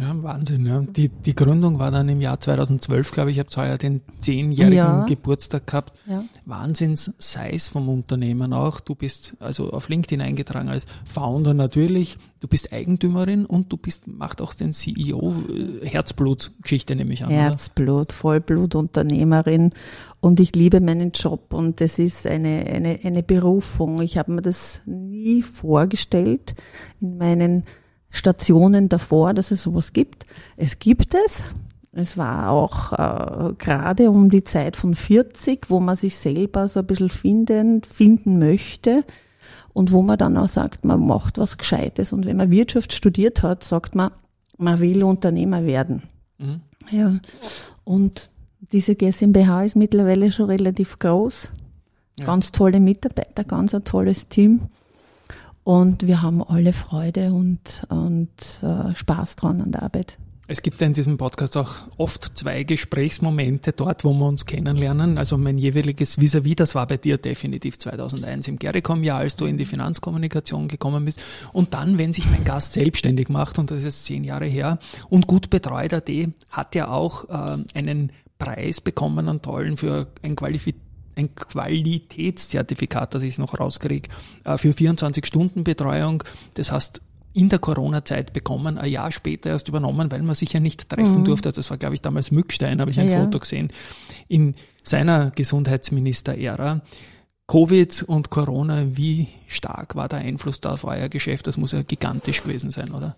ja, 0.00 0.22
Wahnsinn. 0.22 0.66
Ja. 0.66 0.80
Die, 0.80 1.08
die 1.08 1.34
Gründung 1.34 1.78
war 1.78 1.90
dann 1.90 2.08
im 2.08 2.20
Jahr 2.20 2.40
2012, 2.40 3.12
glaube 3.12 3.30
ich, 3.30 3.38
habt 3.38 3.56
heuer 3.56 3.78
den 3.78 4.02
zehnjährigen 4.18 4.76
ja. 4.76 5.04
Geburtstag 5.04 5.66
gehabt. 5.66 5.92
Ja. 6.06 6.24
Wahnsinns-Size 6.46 7.70
vom 7.70 7.88
Unternehmen 7.88 8.52
auch. 8.52 8.80
Du 8.80 8.94
bist 8.94 9.36
also 9.40 9.70
auf 9.70 9.88
LinkedIn 9.88 10.20
eingetragen 10.20 10.68
als 10.68 10.86
Founder 11.04 11.54
natürlich. 11.54 12.18
Du 12.40 12.46
bist 12.46 12.72
Eigentümerin 12.72 13.46
und 13.46 13.72
du 13.72 13.76
bist, 13.76 14.06
macht 14.06 14.40
auch 14.40 14.54
den 14.54 14.72
CEO 14.72 15.34
äh, 15.48 15.86
Herzblut-Geschichte 15.86 16.94
nehme 16.94 17.12
ich 17.12 17.24
an. 17.24 17.30
Herzblut, 17.30 18.12
Vollblut-Unternehmerin 18.12 19.70
und 20.20 20.38
ich 20.38 20.54
liebe 20.54 20.80
meinen 20.80 21.10
Job 21.12 21.52
und 21.52 21.80
das 21.80 21.98
ist 21.98 22.26
eine, 22.26 22.66
eine, 22.66 23.00
eine 23.02 23.22
Berufung. 23.22 24.00
Ich 24.02 24.18
habe 24.18 24.32
mir 24.32 24.42
das 24.42 24.80
nie 24.86 25.42
vorgestellt 25.42 26.54
in 27.00 27.18
meinen 27.18 27.64
Stationen 28.10 28.88
davor, 28.88 29.34
dass 29.34 29.50
es 29.50 29.62
sowas 29.62 29.92
gibt. 29.92 30.26
Es 30.56 30.78
gibt 30.78 31.14
es. 31.14 31.42
Es 31.92 32.16
war 32.16 32.50
auch 32.50 32.92
äh, 32.92 33.54
gerade 33.54 34.10
um 34.10 34.30
die 34.30 34.44
Zeit 34.44 34.76
von 34.76 34.94
40, 34.94 35.70
wo 35.70 35.80
man 35.80 35.96
sich 35.96 36.16
selber 36.16 36.68
so 36.68 36.80
ein 36.80 36.86
bisschen 36.86 37.10
finden, 37.10 37.82
finden 37.82 38.38
möchte 38.38 39.04
und 39.72 39.92
wo 39.92 40.02
man 40.02 40.18
dann 40.18 40.36
auch 40.36 40.48
sagt, 40.48 40.84
man 40.84 41.04
macht 41.06 41.38
was 41.38 41.58
Gescheites. 41.58 42.12
Und 42.12 42.26
wenn 42.26 42.36
man 42.36 42.50
Wirtschaft 42.50 42.92
studiert 42.92 43.42
hat, 43.42 43.64
sagt 43.64 43.94
man, 43.94 44.10
man 44.58 44.80
will 44.80 45.02
Unternehmer 45.02 45.64
werden. 45.64 46.02
Mhm. 46.38 46.60
Ja. 46.90 47.18
Und 47.84 48.30
diese 48.72 48.94
GmbH 48.94 49.64
ist 49.64 49.76
mittlerweile 49.76 50.30
schon 50.30 50.46
relativ 50.46 50.98
groß. 50.98 51.50
Ja. 52.18 52.26
Ganz 52.26 52.52
tolle 52.52 52.80
Mitarbeiter, 52.80 53.44
ganz 53.44 53.74
ein 53.74 53.84
tolles 53.84 54.28
Team. 54.28 54.68
Und 55.68 56.06
wir 56.06 56.22
haben 56.22 56.42
alle 56.42 56.72
Freude 56.72 57.34
und, 57.34 57.82
und 57.90 58.30
äh, 58.62 58.96
Spaß 58.96 59.36
dran 59.36 59.60
an 59.60 59.70
der 59.70 59.82
Arbeit. 59.82 60.16
Es 60.46 60.62
gibt 60.62 60.80
ja 60.80 60.86
in 60.86 60.94
diesem 60.94 61.18
Podcast 61.18 61.58
auch 61.58 61.74
oft 61.98 62.38
zwei 62.38 62.62
Gesprächsmomente 62.62 63.74
dort, 63.74 64.02
wo 64.02 64.14
wir 64.14 64.24
uns 64.24 64.46
kennenlernen. 64.46 65.18
Also 65.18 65.36
mein 65.36 65.58
jeweiliges 65.58 66.18
Vis-à-vis, 66.18 66.52
-vis, 66.52 66.56
das 66.56 66.74
war 66.74 66.86
bei 66.86 66.96
dir 66.96 67.18
definitiv 67.18 67.78
2001 67.78 68.48
im 68.48 68.58
Gericom-Jahr, 68.58 69.18
als 69.18 69.36
du 69.36 69.44
in 69.44 69.58
die 69.58 69.66
Finanzkommunikation 69.66 70.68
gekommen 70.68 71.04
bist. 71.04 71.20
Und 71.52 71.74
dann, 71.74 71.98
wenn 71.98 72.14
sich 72.14 72.24
mein 72.30 72.44
Gast 72.44 72.72
selbstständig 72.72 73.28
macht, 73.28 73.58
und 73.58 73.70
das 73.70 73.80
ist 73.80 73.84
jetzt 73.84 74.06
zehn 74.06 74.24
Jahre 74.24 74.46
her, 74.46 74.78
und 75.10 75.26
gut 75.26 75.50
betreut 75.50 75.92
AD, 75.92 76.32
hat 76.48 76.76
ja 76.76 76.88
auch 76.88 77.28
äh, 77.28 77.62
einen 77.74 78.12
Preis 78.38 78.80
bekommen, 78.80 79.28
einen 79.28 79.42
tollen 79.42 79.76
für 79.76 80.06
ein 80.22 80.34
qualifiziertes 80.34 80.87
ein 81.18 81.34
Qualitätszertifikat, 81.34 83.14
das 83.14 83.22
ich 83.22 83.38
noch 83.38 83.58
rauskriege, 83.58 84.08
äh, 84.44 84.56
für 84.56 84.70
24-Stunden-Betreuung. 84.70 86.24
Das 86.54 86.72
heißt, 86.72 87.02
in 87.34 87.48
der 87.48 87.58
Corona-Zeit 87.58 88.32
bekommen, 88.32 88.78
ein 88.78 88.90
Jahr 88.90 89.12
später 89.12 89.50
erst 89.50 89.68
übernommen, 89.68 90.10
weil 90.10 90.22
man 90.22 90.34
sich 90.34 90.52
ja 90.52 90.60
nicht 90.60 90.88
treffen 90.88 91.20
mhm. 91.20 91.24
durfte. 91.24 91.52
Das 91.52 91.70
war, 91.70 91.76
glaube 91.76 91.94
ich, 91.94 92.02
damals 92.02 92.30
Mückstein, 92.30 92.80
habe 92.80 92.90
ich 92.90 92.98
ein 92.98 93.10
ja. 93.10 93.20
Foto 93.20 93.38
gesehen, 93.38 93.70
in 94.28 94.54
seiner 94.82 95.30
Gesundheitsminister-Ära. 95.30 96.80
Covid 97.46 98.02
und 98.02 98.30
Corona, 98.30 98.96
wie 98.96 99.28
stark 99.46 99.96
war 99.96 100.08
der 100.08 100.18
Einfluss 100.18 100.60
da 100.60 100.72
auf 100.72 100.84
euer 100.84 101.08
Geschäft? 101.08 101.46
Das 101.46 101.56
muss 101.56 101.72
ja 101.72 101.82
gigantisch 101.82 102.42
gewesen 102.42 102.70
sein, 102.70 102.92
oder? 102.92 103.16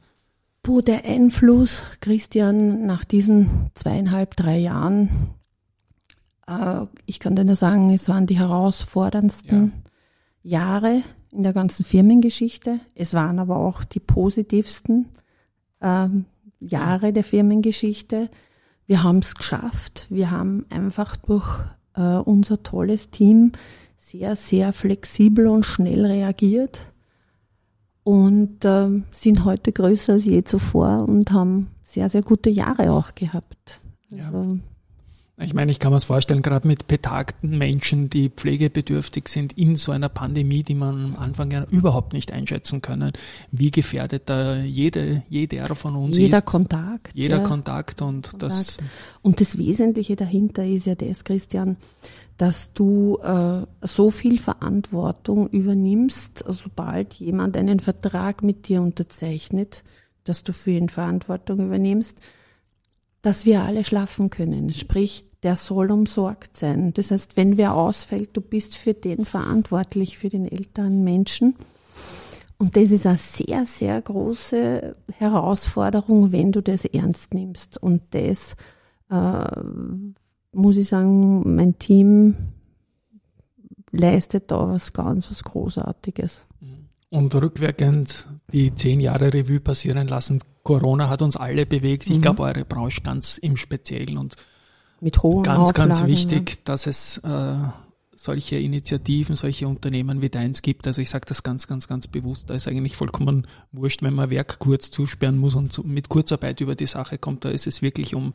Puh, 0.62 0.82
der 0.82 1.04
Einfluss, 1.04 1.84
Christian, 2.00 2.86
nach 2.86 3.04
diesen 3.04 3.70
zweieinhalb, 3.74 4.36
drei 4.36 4.58
Jahren 4.58 5.30
ich 7.06 7.20
kann 7.20 7.36
dir 7.36 7.44
nur 7.44 7.56
sagen, 7.56 7.90
es 7.90 8.08
waren 8.08 8.26
die 8.26 8.38
herausforderndsten 8.38 9.72
ja. 10.42 10.58
Jahre 10.58 11.02
in 11.30 11.42
der 11.42 11.52
ganzen 11.52 11.84
Firmengeschichte. 11.84 12.80
Es 12.94 13.14
waren 13.14 13.38
aber 13.38 13.56
auch 13.56 13.84
die 13.84 14.00
positivsten 14.00 15.08
ähm, 15.80 16.26
Jahre 16.58 17.12
der 17.12 17.24
Firmengeschichte. 17.24 18.28
Wir 18.86 19.02
haben 19.02 19.18
es 19.18 19.34
geschafft. 19.34 20.06
Wir 20.10 20.30
haben 20.30 20.66
einfach 20.70 21.16
durch 21.16 21.60
äh, 21.94 22.16
unser 22.16 22.62
tolles 22.62 23.10
Team 23.10 23.52
sehr, 23.98 24.34
sehr 24.34 24.72
flexibel 24.72 25.46
und 25.46 25.64
schnell 25.64 26.04
reagiert 26.04 26.80
und 28.02 28.64
äh, 28.64 29.02
sind 29.12 29.44
heute 29.44 29.72
größer 29.72 30.14
als 30.14 30.24
je 30.24 30.42
zuvor 30.42 31.08
und 31.08 31.30
haben 31.30 31.68
sehr, 31.84 32.08
sehr 32.08 32.22
gute 32.22 32.50
Jahre 32.50 32.90
auch 32.90 33.14
gehabt. 33.14 33.80
Also, 34.12 34.58
ich 35.42 35.54
meine, 35.54 35.70
ich 35.70 35.78
kann 35.78 35.90
mir 35.90 35.96
es 35.96 36.04
vorstellen, 36.04 36.42
gerade 36.42 36.68
mit 36.68 36.86
betagten 36.86 37.56
Menschen, 37.56 38.10
die 38.10 38.28
pflegebedürftig 38.28 39.28
sind, 39.28 39.56
in 39.56 39.76
so 39.76 39.92
einer 39.92 40.08
Pandemie, 40.08 40.62
die 40.62 40.74
man 40.74 41.14
am 41.14 41.16
Anfang 41.16 41.50
ja 41.50 41.64
überhaupt 41.70 42.12
nicht 42.12 42.32
einschätzen 42.32 42.82
können, 42.82 43.12
wie 43.50 43.70
gefährdet 43.70 44.24
da 44.26 44.56
jede, 44.58 45.22
jeder 45.28 45.74
von 45.74 45.96
uns 45.96 46.16
jeder 46.16 46.38
ist. 46.38 46.46
Kontakt. 46.46 47.12
Jeder 47.14 47.38
ja. 47.38 47.42
Kontakt 47.42 48.02
und 48.02 48.30
Kontakt. 48.30 48.42
das. 48.42 48.76
Und 49.22 49.40
das 49.40 49.56
Wesentliche 49.56 50.16
dahinter 50.16 50.64
ist 50.64 50.86
ja 50.86 50.94
das, 50.94 51.24
Christian, 51.24 51.76
dass 52.36 52.72
du 52.72 53.18
äh, 53.22 53.66
so 53.82 54.10
viel 54.10 54.38
Verantwortung 54.38 55.48
übernimmst, 55.48 56.44
sobald 56.46 57.14
jemand 57.14 57.56
einen 57.56 57.80
Vertrag 57.80 58.42
mit 58.42 58.68
dir 58.68 58.82
unterzeichnet, 58.82 59.84
dass 60.24 60.42
du 60.42 60.52
für 60.52 60.72
ihn 60.72 60.88
Verantwortung 60.88 61.60
übernimmst, 61.60 62.18
dass 63.22 63.44
wir 63.46 63.62
alle 63.62 63.84
schlafen 63.84 64.30
können. 64.30 64.72
Sprich, 64.72 65.24
der 65.42 65.56
soll 65.56 65.90
umsorgt 65.90 66.56
sein. 66.56 66.92
Das 66.94 67.10
heißt, 67.10 67.36
wenn 67.36 67.56
wer 67.56 67.74
ausfällt, 67.74 68.30
du 68.36 68.40
bist 68.40 68.76
für 68.76 68.94
den 68.94 69.24
verantwortlich, 69.24 70.18
für 70.18 70.28
den 70.28 70.46
älteren 70.46 71.02
Menschen. 71.02 71.54
Und 72.58 72.76
das 72.76 72.90
ist 72.90 73.06
eine 73.06 73.18
sehr, 73.18 73.64
sehr 73.66 74.02
große 74.02 74.94
Herausforderung, 75.14 76.30
wenn 76.30 76.52
du 76.52 76.60
das 76.60 76.84
ernst 76.84 77.32
nimmst. 77.32 77.82
Und 77.82 78.02
das, 78.10 78.54
äh, 79.08 79.62
muss 80.52 80.76
ich 80.76 80.88
sagen, 80.88 81.54
mein 81.56 81.78
Team 81.78 82.34
leistet 83.92 84.50
da 84.50 84.68
was 84.68 84.92
ganz, 84.92 85.30
was 85.30 85.42
Großartiges. 85.42 86.44
Und 87.08 87.34
rückwirkend 87.34 88.26
die 88.52 88.74
zehn 88.74 89.00
Jahre 89.00 89.32
Revue 89.32 89.58
passieren 89.58 90.06
lassen. 90.06 90.40
Corona 90.62 91.08
hat 91.08 91.22
uns 91.22 91.36
alle 91.36 91.66
bewegt. 91.66 92.08
Ich 92.08 92.18
mhm. 92.18 92.22
glaube, 92.22 92.42
eure 92.42 92.64
Branche 92.64 93.00
ganz 93.00 93.36
im 93.38 93.56
Speziellen 93.56 94.16
und 94.16 94.36
mit 95.00 95.22
hohen 95.22 95.42
Ganz, 95.42 95.70
Auflagen, 95.70 95.88
ganz 95.90 96.06
wichtig, 96.06 96.50
ja. 96.50 96.56
dass 96.64 96.86
es 96.86 97.18
äh, 97.18 97.54
solche 98.14 98.56
Initiativen, 98.56 99.34
solche 99.34 99.66
Unternehmen 99.66 100.20
wie 100.20 100.28
deins 100.28 100.60
gibt. 100.60 100.86
Also 100.86 101.00
ich 101.00 101.08
sage 101.08 101.24
das 101.26 101.42
ganz, 101.42 101.66
ganz, 101.66 101.88
ganz 101.88 102.06
bewusst. 102.06 102.50
Da 102.50 102.54
ist 102.54 102.68
eigentlich 102.68 102.96
vollkommen 102.96 103.46
wurscht, 103.72 104.02
wenn 104.02 104.14
man 104.14 104.30
Werk 104.30 104.58
kurz 104.58 104.90
zusperren 104.90 105.38
muss 105.38 105.54
und 105.54 105.84
mit 105.86 106.08
Kurzarbeit 106.10 106.60
über 106.60 106.74
die 106.74 106.86
Sache 106.86 107.16
kommt. 107.16 107.44
Da 107.44 107.50
ist 107.50 107.66
es 107.66 107.80
wirklich 107.80 108.14
um 108.14 108.34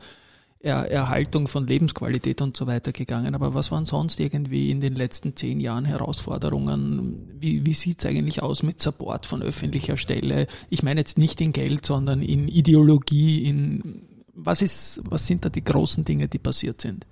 er 0.59 0.89
Erhaltung 0.89 1.47
von 1.47 1.67
Lebensqualität 1.67 2.41
und 2.41 2.57
so 2.57 2.65
weiter 2.65 2.91
gegangen. 2.91 3.35
Aber 3.35 3.53
was 3.53 3.71
waren 3.71 3.85
sonst 3.85 4.19
irgendwie 4.19 4.71
in 4.71 4.81
den 4.81 4.95
letzten 4.95 5.35
zehn 5.35 5.59
Jahren 5.59 5.85
Herausforderungen? 5.85 7.31
Wie, 7.39 7.63
wie 7.67 7.73
sieht 7.75 7.99
es 7.99 8.05
eigentlich 8.07 8.41
aus 8.41 8.63
mit 8.63 8.81
Support 8.81 9.27
von 9.27 9.43
öffentlicher 9.43 9.95
Stelle? 9.95 10.47
Ich 10.71 10.81
meine 10.81 11.01
jetzt 11.01 11.19
nicht 11.19 11.39
in 11.41 11.53
Geld, 11.53 11.85
sondern 11.85 12.23
in 12.23 12.47
Ideologie, 12.47 13.45
in 13.45 14.01
was 14.35 14.61
ist, 14.61 15.01
was 15.05 15.25
sind 15.25 15.45
da 15.45 15.49
die 15.49 15.63
großen 15.63 16.05
Dinge, 16.05 16.27
die 16.27 16.39
passiert 16.39 16.81
sind? 16.81 17.05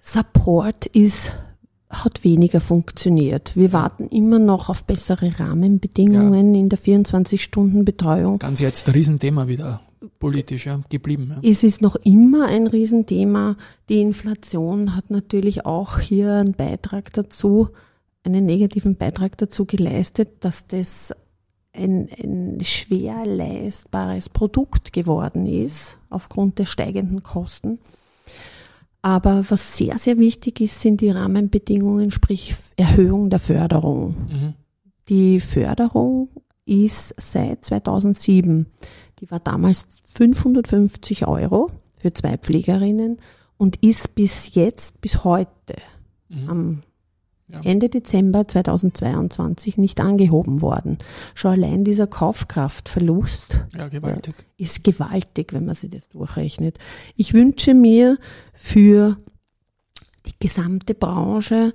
Support 0.00 0.86
ist 0.86 1.32
hat 1.90 2.22
weniger 2.22 2.60
funktioniert. 2.60 3.56
Wir 3.56 3.72
warten 3.72 4.08
immer 4.08 4.38
noch 4.38 4.68
auf 4.68 4.84
bessere 4.84 5.38
Rahmenbedingungen 5.38 6.54
ja. 6.54 6.60
in 6.60 6.68
der 6.68 6.78
24-Stunden-Betreuung. 6.78 8.40
Ganz 8.40 8.60
jetzt 8.60 8.88
ein 8.88 8.92
Riesenthema 8.92 9.48
wieder 9.48 9.80
politisch 10.18 10.66
ja, 10.66 10.80
geblieben. 10.88 11.34
Ja. 11.34 11.48
Es 11.50 11.62
ist 11.62 11.80
noch 11.82 11.96
immer 11.96 12.46
ein 12.46 12.66
Riesenthema. 12.66 13.56
Die 13.88 14.00
Inflation 14.00 14.94
hat 14.94 15.10
natürlich 15.10 15.66
auch 15.66 15.98
hier 15.98 16.34
einen 16.34 16.52
Beitrag 16.52 17.12
dazu, 17.12 17.70
einen 18.22 18.44
negativen 18.46 18.96
Beitrag 18.96 19.38
dazu 19.38 19.64
geleistet, 19.64 20.44
dass 20.44 20.66
das 20.66 21.14
ein, 21.78 22.08
ein 22.22 22.60
schwer 22.62 23.24
leistbares 23.24 24.28
Produkt 24.28 24.92
geworden 24.92 25.46
ist 25.46 25.98
aufgrund 26.10 26.58
der 26.58 26.66
steigenden 26.66 27.22
Kosten. 27.22 27.78
Aber 29.00 29.44
was 29.48 29.76
sehr, 29.76 29.96
sehr 29.96 30.18
wichtig 30.18 30.60
ist, 30.60 30.80
sind 30.80 31.00
die 31.00 31.10
Rahmenbedingungen, 31.10 32.10
sprich 32.10 32.54
Erhöhung 32.76 33.30
der 33.30 33.38
Förderung. 33.38 34.16
Mhm. 34.28 34.54
Die 35.08 35.40
Förderung 35.40 36.28
ist 36.66 37.14
seit 37.16 37.64
2007. 37.64 38.66
Die 39.20 39.30
war 39.30 39.40
damals 39.40 39.86
550 40.12 41.26
Euro 41.26 41.70
für 41.96 42.12
zwei 42.12 42.36
Pflegerinnen 42.36 43.18
und 43.56 43.82
ist 43.82 44.14
bis 44.14 44.54
jetzt, 44.54 45.00
bis 45.00 45.24
heute, 45.24 45.76
mhm. 46.28 46.48
am 46.50 46.82
ja. 47.48 47.60
Ende 47.62 47.88
Dezember 47.88 48.46
2022 48.46 49.78
nicht 49.78 50.00
angehoben 50.00 50.60
worden. 50.60 50.98
Schon 51.34 51.52
allein 51.52 51.84
dieser 51.84 52.06
Kaufkraftverlust 52.06 53.64
ja, 53.76 53.88
gewaltig. 53.88 54.34
ist 54.56 54.84
gewaltig, 54.84 55.52
wenn 55.52 55.64
man 55.64 55.74
sich 55.74 55.90
das 55.90 56.08
durchrechnet. 56.08 56.78
Ich 57.16 57.32
wünsche 57.32 57.74
mir 57.74 58.18
für 58.52 59.16
die 60.26 60.34
gesamte 60.40 60.94
Branche 60.94 61.72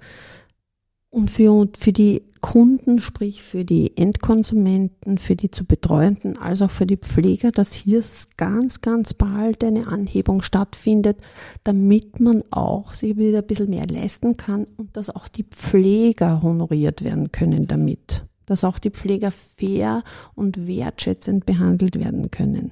und 1.09 1.31
für, 1.31 1.67
für 1.77 1.91
die 1.91 2.33
Kunden, 2.43 2.99
sprich 2.99 3.41
für 3.41 3.63
die 3.63 3.95
Endkonsumenten, 3.95 5.17
für 5.17 5.38
die 5.38 5.49
zu 5.49 5.63
Betreuenden, 5.65 6.38
als 6.38 6.62
auch 6.62 6.71
für 6.71 6.86
die 6.86 6.97
Pfleger, 6.97 7.51
dass 7.51 7.71
hier 7.73 8.03
ganz, 8.36 8.82
ganz 8.82 9.13
bald 9.13 9.63
eine 9.63 9.88
Anhebung 9.88 10.41
stattfindet, 10.41 11.17
damit 11.63 12.19
man 12.19 12.43
auch 12.51 12.95
sich 12.95 13.15
wieder 13.15 13.39
ein 13.39 13.47
bisschen 13.47 13.69
mehr 13.69 13.88
leisten 13.88 14.36
kann 14.36 14.67
und 14.75 14.97
dass 14.97 15.10
auch 15.10 15.29
die 15.29 15.45
Pfleger 15.45 16.41
honoriert 16.43 17.01
werden 17.01 17.32
können 17.32 17.65
damit. 17.65 18.25
Dass 18.45 18.65
auch 18.65 18.77
die 18.77 18.91
Pfleger 18.91 19.32
fair 19.32 20.03
und 20.36 20.67
wertschätzend 20.67 21.45
behandelt 21.45 21.97
werden 21.97 22.29
können. 22.29 22.71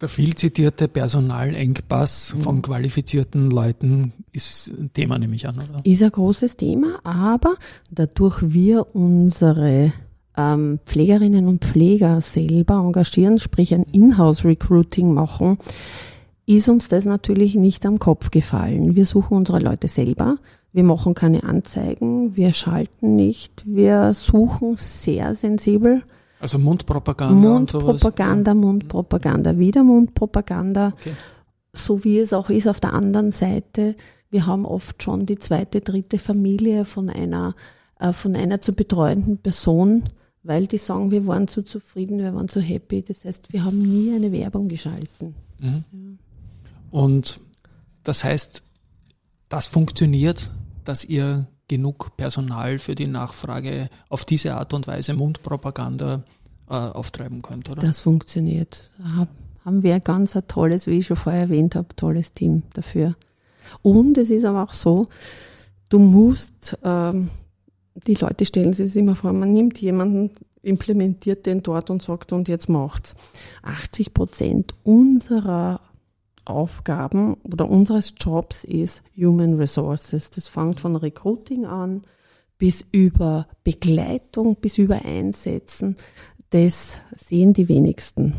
Der 0.00 0.08
viel 0.08 0.34
zitierte 0.34 0.88
Personalengpass 0.88 2.34
von 2.40 2.56
mhm. 2.56 2.62
qualifizierten 2.62 3.50
Leuten 3.50 4.14
ist 4.32 4.68
ein 4.68 4.90
Thema, 4.94 5.18
nehme 5.18 5.36
ich 5.36 5.46
an, 5.46 5.56
oder? 5.56 5.84
Ist 5.84 6.02
ein 6.02 6.10
großes 6.10 6.56
Thema, 6.56 7.00
aber 7.04 7.54
dadurch 7.90 8.38
wir 8.40 8.94
unsere 8.94 9.92
ähm, 10.38 10.80
Pflegerinnen 10.86 11.46
und 11.46 11.64
Pfleger 11.66 12.22
selber 12.22 12.76
engagieren, 12.76 13.38
sprich 13.38 13.74
ein 13.74 13.82
Inhouse-Recruiting 13.82 15.12
machen, 15.12 15.58
ist 16.46 16.70
uns 16.70 16.88
das 16.88 17.04
natürlich 17.04 17.54
nicht 17.54 17.84
am 17.84 17.98
Kopf 17.98 18.30
gefallen. 18.30 18.96
Wir 18.96 19.04
suchen 19.04 19.36
unsere 19.36 19.58
Leute 19.58 19.86
selber. 19.86 20.36
Wir 20.72 20.84
machen 20.84 21.14
keine 21.14 21.42
Anzeigen, 21.42 22.36
wir 22.36 22.52
schalten 22.52 23.16
nicht, 23.16 23.64
wir 23.66 24.14
suchen 24.14 24.76
sehr 24.76 25.34
sensibel 25.34 26.04
also 26.40 26.58
Mundpropaganda. 26.58 27.34
Mundpropaganda, 27.34 28.54
Mundpropaganda, 28.54 29.58
wieder 29.58 29.84
Mundpropaganda. 29.84 30.94
Okay. 30.98 31.12
So 31.72 32.02
wie 32.02 32.18
es 32.18 32.32
auch 32.32 32.48
ist 32.48 32.66
auf 32.66 32.80
der 32.80 32.94
anderen 32.94 33.30
Seite. 33.30 33.94
Wir 34.30 34.46
haben 34.46 34.64
oft 34.64 35.02
schon 35.02 35.26
die 35.26 35.38
zweite, 35.38 35.80
dritte 35.80 36.18
Familie 36.18 36.84
von 36.84 37.10
einer, 37.10 37.54
äh, 37.98 38.12
von 38.12 38.34
einer 38.34 38.60
zu 38.60 38.72
betreuenden 38.72 39.38
Person, 39.38 40.08
weil 40.42 40.66
die 40.66 40.78
sagen, 40.78 41.10
wir 41.10 41.26
waren 41.26 41.46
zu 41.46 41.62
zufrieden, 41.62 42.18
wir 42.18 42.34
waren 42.34 42.48
zu 42.48 42.60
happy. 42.60 43.02
Das 43.02 43.24
heißt, 43.24 43.52
wir 43.52 43.64
haben 43.64 43.78
nie 43.78 44.14
eine 44.14 44.32
Werbung 44.32 44.68
geschalten. 44.68 45.34
Mhm. 45.58 45.84
Ja. 45.92 45.98
Und 46.90 47.38
das 48.02 48.24
heißt, 48.24 48.62
das 49.50 49.66
funktioniert, 49.66 50.50
dass 50.84 51.04
ihr 51.04 51.48
genug 51.70 52.16
Personal 52.16 52.80
für 52.80 52.96
die 52.96 53.06
Nachfrage 53.06 53.90
auf 54.08 54.24
diese 54.24 54.54
Art 54.54 54.74
und 54.74 54.88
Weise 54.88 55.14
Mundpropaganda 55.14 56.24
äh, 56.68 56.74
auftreiben 56.74 57.42
könnt, 57.42 57.70
oder? 57.70 57.80
Das 57.80 58.00
funktioniert. 58.00 58.90
Haben 59.64 59.84
wir 59.84 59.94
ein 59.94 60.02
ganz 60.02 60.36
ein 60.36 60.48
tolles, 60.48 60.88
wie 60.88 60.98
ich 60.98 61.06
schon 61.06 61.16
vorher 61.16 61.42
erwähnt 61.42 61.76
habe, 61.76 61.94
tolles 61.94 62.34
Team 62.34 62.64
dafür. 62.74 63.14
Und 63.82 64.18
es 64.18 64.32
ist 64.32 64.44
aber 64.44 64.64
auch 64.64 64.72
so, 64.72 65.06
du 65.90 66.00
musst, 66.00 66.76
ähm, 66.82 67.30
die 68.04 68.14
Leute 68.14 68.44
stellen 68.46 68.72
sich 68.72 68.96
immer 68.96 69.14
vor, 69.14 69.32
man 69.32 69.52
nimmt 69.52 69.80
jemanden, 69.80 70.32
implementiert 70.62 71.46
den 71.46 71.62
dort 71.62 71.88
und 71.88 72.02
sagt, 72.02 72.32
und 72.32 72.48
jetzt 72.48 72.68
macht's. 72.68 73.14
80 73.62 74.12
Prozent 74.12 74.74
unserer 74.82 75.80
Aufgaben 76.50 77.34
oder 77.42 77.68
unseres 77.68 78.14
Jobs 78.18 78.64
ist 78.64 79.02
Human 79.16 79.54
Resources. 79.54 80.30
Das 80.30 80.48
fängt 80.48 80.80
von 80.80 80.96
Recruiting 80.96 81.66
an 81.66 82.02
bis 82.58 82.84
über 82.92 83.48
Begleitung, 83.64 84.56
bis 84.60 84.78
über 84.78 85.04
Einsetzen. 85.04 85.96
Das 86.50 86.98
sehen 87.16 87.54
die 87.54 87.68
wenigsten. 87.68 88.34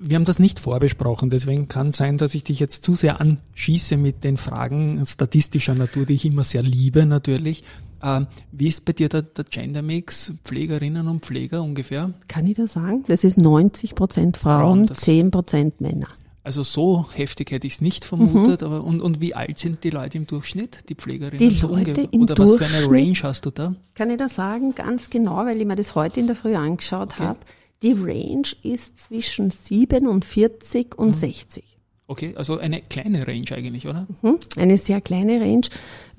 Wir 0.00 0.16
haben 0.16 0.24
das 0.24 0.38
nicht 0.38 0.58
vorbesprochen, 0.58 1.30
deswegen 1.30 1.68
kann 1.68 1.90
es 1.90 1.98
sein, 1.98 2.18
dass 2.18 2.34
ich 2.34 2.42
dich 2.44 2.58
jetzt 2.58 2.84
zu 2.84 2.96
sehr 2.96 3.20
anschieße 3.20 3.96
mit 3.96 4.24
den 4.24 4.36
Fragen 4.36 5.04
statistischer 5.06 5.74
Natur, 5.74 6.04
die 6.04 6.14
ich 6.14 6.24
immer 6.24 6.42
sehr 6.42 6.62
liebe 6.62 7.06
natürlich. 7.06 7.64
Ähm, 8.02 8.26
wie 8.50 8.68
ist 8.68 8.84
bei 8.84 8.92
dir 8.92 9.08
der, 9.08 9.22
der 9.22 9.44
Gender 9.44 9.82
Mix, 9.82 10.34
Pflegerinnen 10.44 11.08
und 11.08 11.24
Pfleger 11.24 11.62
ungefähr? 11.62 12.12
Kann 12.28 12.46
ich 12.46 12.56
das 12.56 12.74
sagen? 12.74 13.04
Das 13.06 13.24
ist 13.24 13.38
90 13.38 13.94
Prozent 13.94 14.36
Frauen, 14.36 14.88
Frauen 14.88 14.96
10 14.96 15.30
Prozent 15.30 15.80
Männer. 15.80 16.08
Also 16.44 16.62
so 16.62 17.06
heftig 17.14 17.50
hätte 17.50 17.66
ich 17.66 17.74
es 17.74 17.80
nicht 17.80 18.04
vermutet, 18.04 18.60
mhm. 18.60 18.66
aber 18.66 18.84
und, 18.84 19.00
und 19.00 19.22
wie 19.22 19.34
alt 19.34 19.58
sind 19.58 19.82
die 19.82 19.88
Leute 19.88 20.18
im 20.18 20.26
Durchschnitt, 20.26 20.90
die 20.90 20.94
Pflegerinnen? 20.94 21.38
Die 21.38 21.50
so 21.50 21.68
Leute 21.68 22.06
im 22.10 22.22
Oder 22.22 22.36
was 22.36 22.56
für 22.56 22.66
eine 22.66 22.86
Range 22.86 23.18
hast 23.22 23.46
du 23.46 23.50
da? 23.50 23.74
Kann 23.94 24.10
ich 24.10 24.18
da 24.18 24.28
sagen, 24.28 24.74
ganz 24.74 25.08
genau, 25.08 25.38
weil 25.46 25.58
ich 25.58 25.66
mir 25.66 25.74
das 25.74 25.94
heute 25.94 26.20
in 26.20 26.26
der 26.26 26.36
Früh 26.36 26.54
angeschaut 26.54 27.14
okay. 27.14 27.22
habe. 27.22 27.38
Die 27.82 27.92
Range 27.92 28.48
ist 28.62 28.98
zwischen 28.98 29.50
47 29.50 30.98
und 30.98 31.08
mhm. 31.08 31.14
60. 31.14 31.78
Okay, 32.06 32.34
also 32.36 32.58
eine 32.58 32.82
kleine 32.82 33.26
Range 33.26 33.50
eigentlich, 33.50 33.88
oder? 33.88 34.06
Mhm. 34.20 34.38
Eine 34.56 34.76
sehr 34.76 35.00
kleine 35.00 35.40
Range, 35.40 35.66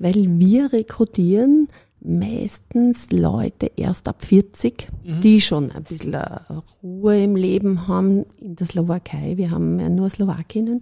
weil 0.00 0.26
wir 0.40 0.72
rekrutieren 0.72 1.68
meistens 2.06 3.10
Leute 3.10 3.70
erst 3.76 4.08
ab 4.08 4.24
40, 4.24 4.88
mhm. 5.04 5.20
die 5.20 5.40
schon 5.40 5.70
ein 5.72 5.82
bisschen 5.82 6.14
äh, 6.14 6.38
Ruhe 6.82 7.22
im 7.22 7.36
Leben 7.36 7.88
haben 7.88 8.24
in 8.40 8.56
der 8.56 8.66
Slowakei. 8.66 9.36
Wir 9.36 9.50
haben 9.50 9.78
ja 9.80 9.88
nur 9.88 10.08
Slowakinnen 10.08 10.80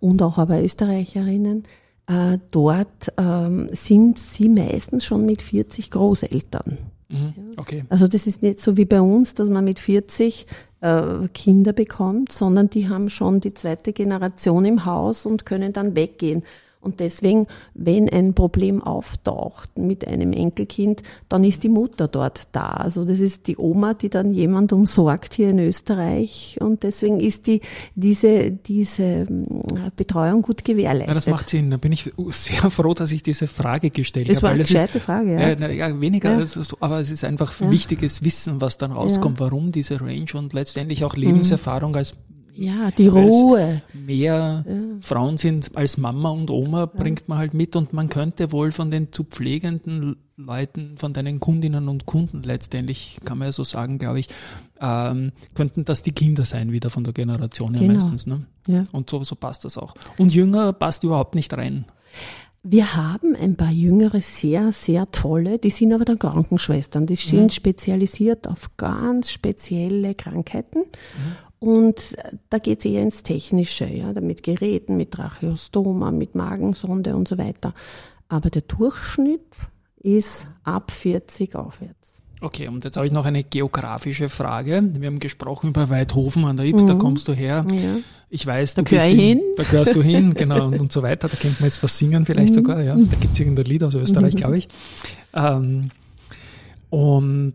und 0.00 0.22
auch 0.22 0.38
aber 0.38 0.62
Österreicherinnen. 0.62 1.64
Äh, 2.06 2.38
dort 2.50 3.12
ähm, 3.16 3.68
sind 3.72 4.18
sie 4.18 4.48
meistens 4.48 5.04
schon 5.04 5.24
mit 5.26 5.42
40 5.42 5.90
Großeltern. 5.90 6.78
Mhm. 7.08 7.34
Okay. 7.56 7.84
Also 7.88 8.08
das 8.08 8.26
ist 8.26 8.42
nicht 8.42 8.60
so 8.60 8.76
wie 8.76 8.84
bei 8.84 9.00
uns, 9.00 9.34
dass 9.34 9.48
man 9.48 9.64
mit 9.64 9.78
40 9.78 10.46
äh, 10.80 11.28
Kinder 11.32 11.72
bekommt, 11.72 12.32
sondern 12.32 12.70
die 12.70 12.88
haben 12.88 13.08
schon 13.08 13.40
die 13.40 13.54
zweite 13.54 13.92
Generation 13.92 14.64
im 14.64 14.84
Haus 14.84 15.26
und 15.26 15.46
können 15.46 15.72
dann 15.72 15.94
weggehen. 15.94 16.42
Und 16.86 17.00
deswegen, 17.00 17.48
wenn 17.74 18.08
ein 18.08 18.32
Problem 18.32 18.80
auftaucht 18.80 19.76
mit 19.76 20.06
einem 20.06 20.32
Enkelkind, 20.32 21.02
dann 21.28 21.42
ist 21.42 21.64
die 21.64 21.68
Mutter 21.68 22.06
dort 22.06 22.46
da. 22.52 22.68
Also 22.68 23.04
das 23.04 23.18
ist 23.18 23.48
die 23.48 23.56
Oma, 23.56 23.94
die 23.94 24.08
dann 24.08 24.30
jemand 24.30 24.72
umsorgt 24.72 25.34
hier 25.34 25.50
in 25.50 25.58
Österreich. 25.58 26.58
Und 26.60 26.84
deswegen 26.84 27.18
ist 27.18 27.48
die, 27.48 27.60
diese, 27.96 28.52
diese 28.52 29.02
ähm, 29.02 29.48
Betreuung 29.96 30.42
gut 30.42 30.64
gewährleistet. 30.64 31.08
Ja, 31.08 31.14
das 31.14 31.26
macht 31.26 31.48
Sinn. 31.48 31.72
Da 31.72 31.76
bin 31.76 31.90
ich 31.90 32.08
sehr 32.30 32.70
froh, 32.70 32.94
dass 32.94 33.10
ich 33.10 33.24
diese 33.24 33.48
Frage 33.48 33.90
gestellt 33.90 34.30
das 34.30 34.36
habe. 34.36 34.58
Das 34.58 34.72
war 34.72 34.80
eine 34.80 34.86
gescheite 34.86 35.00
Frage, 35.00 35.32
ja. 35.32 35.68
Äh, 35.68 35.76
ja 35.76 36.00
weniger, 36.00 36.34
ja. 36.34 36.38
Als, 36.38 36.72
aber 36.78 37.00
es 37.00 37.10
ist 37.10 37.24
einfach 37.24 37.52
wichtiges 37.60 38.22
Wissen, 38.22 38.60
was 38.60 38.78
dann 38.78 38.92
rauskommt, 38.92 39.40
warum 39.40 39.72
diese 39.72 40.00
Range 40.00 40.30
und 40.34 40.52
letztendlich 40.52 41.04
auch 41.04 41.16
Lebenserfahrung 41.16 41.90
mhm. 41.90 41.96
als 41.96 42.14
ja, 42.56 42.90
die 42.90 43.08
Ruhe. 43.08 43.82
Mehr 43.92 44.64
ja. 44.66 44.74
Frauen 45.00 45.36
sind 45.36 45.76
als 45.76 45.98
Mama 45.98 46.30
und 46.30 46.50
Oma, 46.50 46.86
bringt 46.86 47.28
man 47.28 47.38
halt 47.38 47.54
mit 47.54 47.76
und 47.76 47.92
man 47.92 48.08
könnte 48.08 48.52
wohl 48.52 48.72
von 48.72 48.90
den 48.90 49.12
zu 49.12 49.24
pflegenden 49.24 50.16
Leuten, 50.36 50.96
von 50.98 51.12
deinen 51.12 51.40
Kundinnen 51.40 51.88
und 51.88 52.06
Kunden 52.06 52.42
letztendlich, 52.42 53.18
kann 53.24 53.38
man 53.38 53.48
ja 53.48 53.52
so 53.52 53.64
sagen, 53.64 53.98
glaube 53.98 54.20
ich, 54.20 54.28
ähm, 54.80 55.32
könnten 55.54 55.84
das 55.84 56.02
die 56.02 56.12
Kinder 56.12 56.44
sein 56.44 56.72
wieder 56.72 56.90
von 56.90 57.04
der 57.04 57.12
Generation 57.12 57.72
genau. 57.72 57.94
meistens. 57.94 58.26
Ne? 58.26 58.46
Ja. 58.66 58.84
Und 58.92 59.08
so, 59.10 59.22
so 59.24 59.34
passt 59.34 59.64
das 59.64 59.78
auch. 59.78 59.94
Und 60.18 60.34
Jünger 60.34 60.72
passt 60.72 61.04
überhaupt 61.04 61.34
nicht 61.34 61.56
rein. 61.56 61.86
Wir 62.68 62.96
haben 62.96 63.36
ein 63.36 63.54
paar 63.54 63.70
jüngere, 63.70 64.20
sehr, 64.20 64.72
sehr 64.72 65.08
tolle, 65.12 65.60
die 65.60 65.70
sind 65.70 65.92
aber 65.92 66.04
dann 66.04 66.18
Krankenschwestern. 66.18 67.06
Die 67.06 67.14
sind 67.14 67.44
mhm. 67.44 67.50
spezialisiert 67.50 68.48
auf 68.48 68.76
ganz 68.76 69.30
spezielle 69.30 70.16
Krankheiten. 70.16 70.80
Mhm. 70.80 71.36
Und 71.58 72.16
da 72.50 72.58
geht 72.58 72.80
es 72.80 72.84
eher 72.84 73.02
ins 73.02 73.22
Technische, 73.22 73.86
ja, 73.86 74.12
mit 74.20 74.42
Geräten, 74.42 74.96
mit 74.96 75.12
Tracheostoma, 75.12 76.10
mit 76.10 76.34
Magensonde 76.34 77.16
und 77.16 77.28
so 77.28 77.38
weiter. 77.38 77.72
Aber 78.28 78.50
der 78.50 78.62
Durchschnitt 78.62 79.40
ist 80.02 80.46
ab 80.64 80.90
40 80.90 81.54
aufwärts. 81.54 82.16
Okay, 82.42 82.68
und 82.68 82.84
jetzt 82.84 82.96
habe 82.96 83.06
ich 83.06 83.12
noch 83.12 83.24
eine 83.24 83.42
geografische 83.42 84.28
Frage. 84.28 84.82
Wir 84.94 85.06
haben 85.06 85.20
gesprochen 85.20 85.68
über 85.68 85.88
Weidhofen 85.88 86.44
an 86.44 86.58
der 86.58 86.66
Ips, 86.66 86.82
mhm. 86.82 86.86
da 86.86 86.94
kommst 86.94 87.28
du 87.28 87.32
her. 87.32 87.64
Ja. 87.72 87.96
Ich 88.28 88.46
weiß, 88.46 88.74
du 88.74 88.82
da 88.82 88.90
bist 88.90 89.06
in, 89.06 89.18
hin. 89.18 89.42
da 89.56 89.62
gehörst 89.62 89.94
du 89.94 90.02
hin, 90.02 90.34
genau, 90.36 90.66
und, 90.66 90.78
und, 90.78 90.92
so 90.92 91.02
weiter. 91.02 91.28
Da 91.28 91.36
könnte 91.36 91.56
man 91.60 91.70
jetzt 91.70 91.82
was 91.82 91.96
singen 91.96 92.26
vielleicht 92.26 92.50
mhm. 92.50 92.54
sogar, 92.54 92.82
ja. 92.82 92.94
Da 92.94 93.16
gibt 93.20 93.32
es 93.32 93.40
irgendein 93.40 93.64
Lied 93.64 93.82
aus 93.84 93.94
Österreich, 93.94 94.34
mhm. 94.34 94.38
glaube 94.38 94.58
ich. 94.58 94.68
Ähm, 95.32 95.90
und 96.90 97.54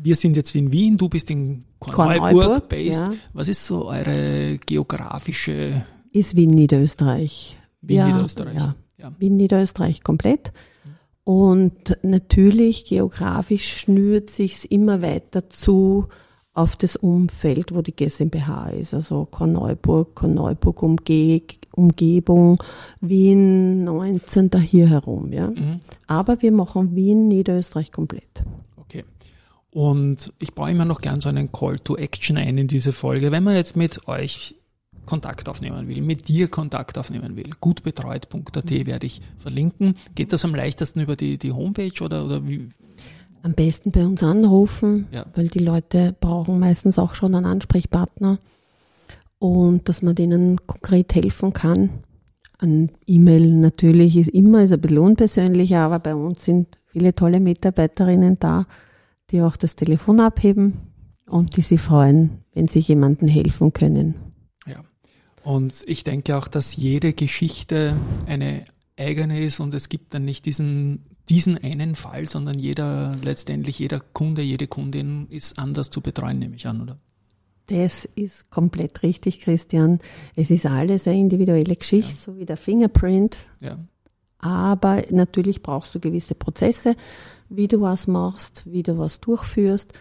wir 0.00 0.14
sind 0.14 0.36
jetzt 0.36 0.54
in 0.54 0.70
Wien, 0.72 0.96
du 0.96 1.08
bist 1.08 1.30
in 1.30 1.64
Korneuburg 1.78 2.68
based. 2.68 3.00
Ja. 3.00 3.12
Was 3.32 3.48
ist 3.48 3.66
so 3.66 3.86
eure 3.86 4.58
geografische? 4.64 5.84
Ist 6.12 6.36
Wien 6.36 6.50
Niederösterreich. 6.50 7.58
Wien 7.80 7.96
ja, 7.96 8.06
Niederösterreich. 8.06 8.56
Ja. 8.56 8.74
ja. 8.98 9.12
Wien 9.18 9.36
Niederösterreich 9.36 10.02
komplett. 10.02 10.52
Und 11.24 11.98
natürlich 12.02 12.86
geografisch 12.86 13.76
schnürt 13.76 14.30
sich's 14.30 14.64
immer 14.64 15.02
weiter 15.02 15.50
zu 15.50 16.06
auf 16.54 16.74
das 16.74 16.96
Umfeld, 16.96 17.74
wo 17.74 17.82
die 17.82 17.94
GmbH 17.94 18.70
ist. 18.70 18.94
Also 18.94 19.26
Korneuburg, 19.26 20.14
Korneuburg 20.14 20.82
Umge 20.82 21.42
Umgebung, 21.72 22.58
Wien 23.00 23.84
19. 23.84 24.50
da 24.50 24.58
hier 24.58 24.88
herum. 24.88 25.32
Ja. 25.32 25.50
Mhm. 25.50 25.80
Aber 26.06 26.42
wir 26.42 26.50
machen 26.50 26.96
Wien, 26.96 27.28
Niederösterreich 27.28 27.92
komplett. 27.92 28.42
Okay. 28.76 29.04
Und 29.78 30.32
ich 30.40 30.54
baue 30.54 30.72
immer 30.72 30.84
noch 30.84 31.00
gern 31.00 31.20
so 31.20 31.28
einen 31.28 31.52
Call 31.52 31.78
to 31.78 31.96
Action 31.96 32.36
ein 32.36 32.58
in 32.58 32.66
diese 32.66 32.92
Folge. 32.92 33.30
Wenn 33.30 33.44
man 33.44 33.54
jetzt 33.54 33.76
mit 33.76 34.08
euch 34.08 34.56
Kontakt 35.06 35.48
aufnehmen 35.48 35.86
will, 35.86 36.02
mit 36.02 36.26
dir 36.26 36.48
Kontakt 36.48 36.98
aufnehmen 36.98 37.36
will, 37.36 37.52
gutbetreut.at 37.60 38.70
werde 38.86 39.06
ich 39.06 39.22
verlinken. 39.36 39.94
Geht 40.16 40.32
das 40.32 40.44
am 40.44 40.52
leichtesten 40.52 40.98
über 40.98 41.14
die, 41.14 41.38
die 41.38 41.52
Homepage 41.52 42.02
oder, 42.02 42.24
oder 42.24 42.44
wie? 42.48 42.70
Am 43.44 43.54
besten 43.54 43.92
bei 43.92 44.04
uns 44.04 44.20
anrufen, 44.24 45.06
ja. 45.12 45.26
weil 45.36 45.46
die 45.46 45.60
Leute 45.60 46.12
brauchen 46.18 46.58
meistens 46.58 46.98
auch 46.98 47.14
schon 47.14 47.36
einen 47.36 47.46
Ansprechpartner 47.46 48.40
und 49.38 49.88
dass 49.88 50.02
man 50.02 50.16
denen 50.16 50.66
konkret 50.66 51.14
helfen 51.14 51.52
kann. 51.52 51.90
Ein 52.58 52.90
E-Mail 53.06 53.54
natürlich 53.54 54.16
ist 54.16 54.30
immer 54.30 54.64
ist 54.64 54.72
ein 54.72 54.80
bisschen 54.80 54.98
unpersönlicher, 54.98 55.84
aber 55.84 56.00
bei 56.00 56.16
uns 56.16 56.44
sind 56.44 56.66
viele 56.88 57.14
tolle 57.14 57.38
Mitarbeiterinnen 57.38 58.38
da, 58.40 58.66
die 59.30 59.42
auch 59.42 59.56
das 59.56 59.76
Telefon 59.76 60.20
abheben 60.20 60.74
und 61.26 61.56
die 61.56 61.62
sich 61.62 61.80
freuen, 61.80 62.44
wenn 62.54 62.66
sie 62.66 62.80
jemandem 62.80 63.28
helfen 63.28 63.72
können. 63.72 64.28
Und 65.48 65.72
ich 65.86 66.04
denke 66.04 66.36
auch, 66.36 66.46
dass 66.46 66.76
jede 66.76 67.14
Geschichte 67.14 67.96
eine 68.26 68.66
eigene 68.98 69.42
ist 69.42 69.60
und 69.60 69.72
es 69.72 69.88
gibt 69.88 70.12
dann 70.12 70.26
nicht 70.26 70.44
diesen, 70.44 71.06
diesen 71.30 71.56
einen 71.56 71.94
Fall, 71.94 72.26
sondern 72.26 72.58
jeder, 72.58 73.16
letztendlich 73.22 73.78
jeder 73.78 74.00
Kunde, 74.00 74.42
jede 74.42 74.66
Kundin 74.66 75.26
ist 75.30 75.58
anders 75.58 75.88
zu 75.88 76.02
betreuen, 76.02 76.38
nehme 76.38 76.56
ich 76.56 76.66
an, 76.66 76.82
oder? 76.82 76.98
Das 77.68 78.06
ist 78.14 78.50
komplett 78.50 79.02
richtig, 79.02 79.40
Christian. 79.40 80.00
Es 80.36 80.50
ist 80.50 80.66
alles 80.66 81.08
eine 81.08 81.18
individuelle 81.18 81.76
Geschichte, 81.76 82.12
ja. 82.12 82.18
so 82.18 82.36
wie 82.36 82.44
der 82.44 82.58
Fingerprint. 82.58 83.38
Ja. 83.60 83.78
Aber 84.40 85.02
natürlich 85.10 85.62
brauchst 85.62 85.94
du 85.94 85.98
gewisse 86.00 86.34
Prozesse, 86.34 86.94
wie 87.48 87.68
du 87.68 87.80
was 87.80 88.06
machst, 88.06 88.64
wie 88.66 88.82
du 88.82 88.98
was 88.98 89.20
durchführst. 89.20 89.92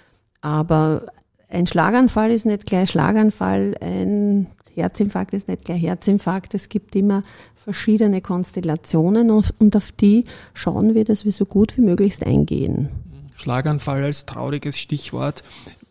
Aber 0.42 1.08
ein 1.50 1.68
Schlaganfall 1.68 2.32
ist 2.32 2.46
nicht 2.46 2.66
gleich 2.66 2.90
Schlaganfall, 2.90 3.76
ein 3.82 4.48
Herzinfarkt 4.74 5.34
ist 5.34 5.48
nicht 5.48 5.66
gleich 5.66 5.82
Herzinfarkt. 5.82 6.54
Es 6.54 6.70
gibt 6.70 6.96
immer 6.96 7.24
verschiedene 7.56 8.22
Konstellationen 8.22 9.32
und 9.32 9.76
auf 9.76 9.92
die 9.92 10.26
schauen 10.54 10.94
wir, 10.94 11.04
dass 11.04 11.26
wir 11.26 11.32
so 11.32 11.46
gut 11.46 11.78
wie 11.78 11.82
möglichst 11.82 12.24
eingehen. 12.24 12.90
Schlaganfall 13.36 14.04
als 14.04 14.26
trauriges 14.26 14.78
Stichwort. 14.78 15.44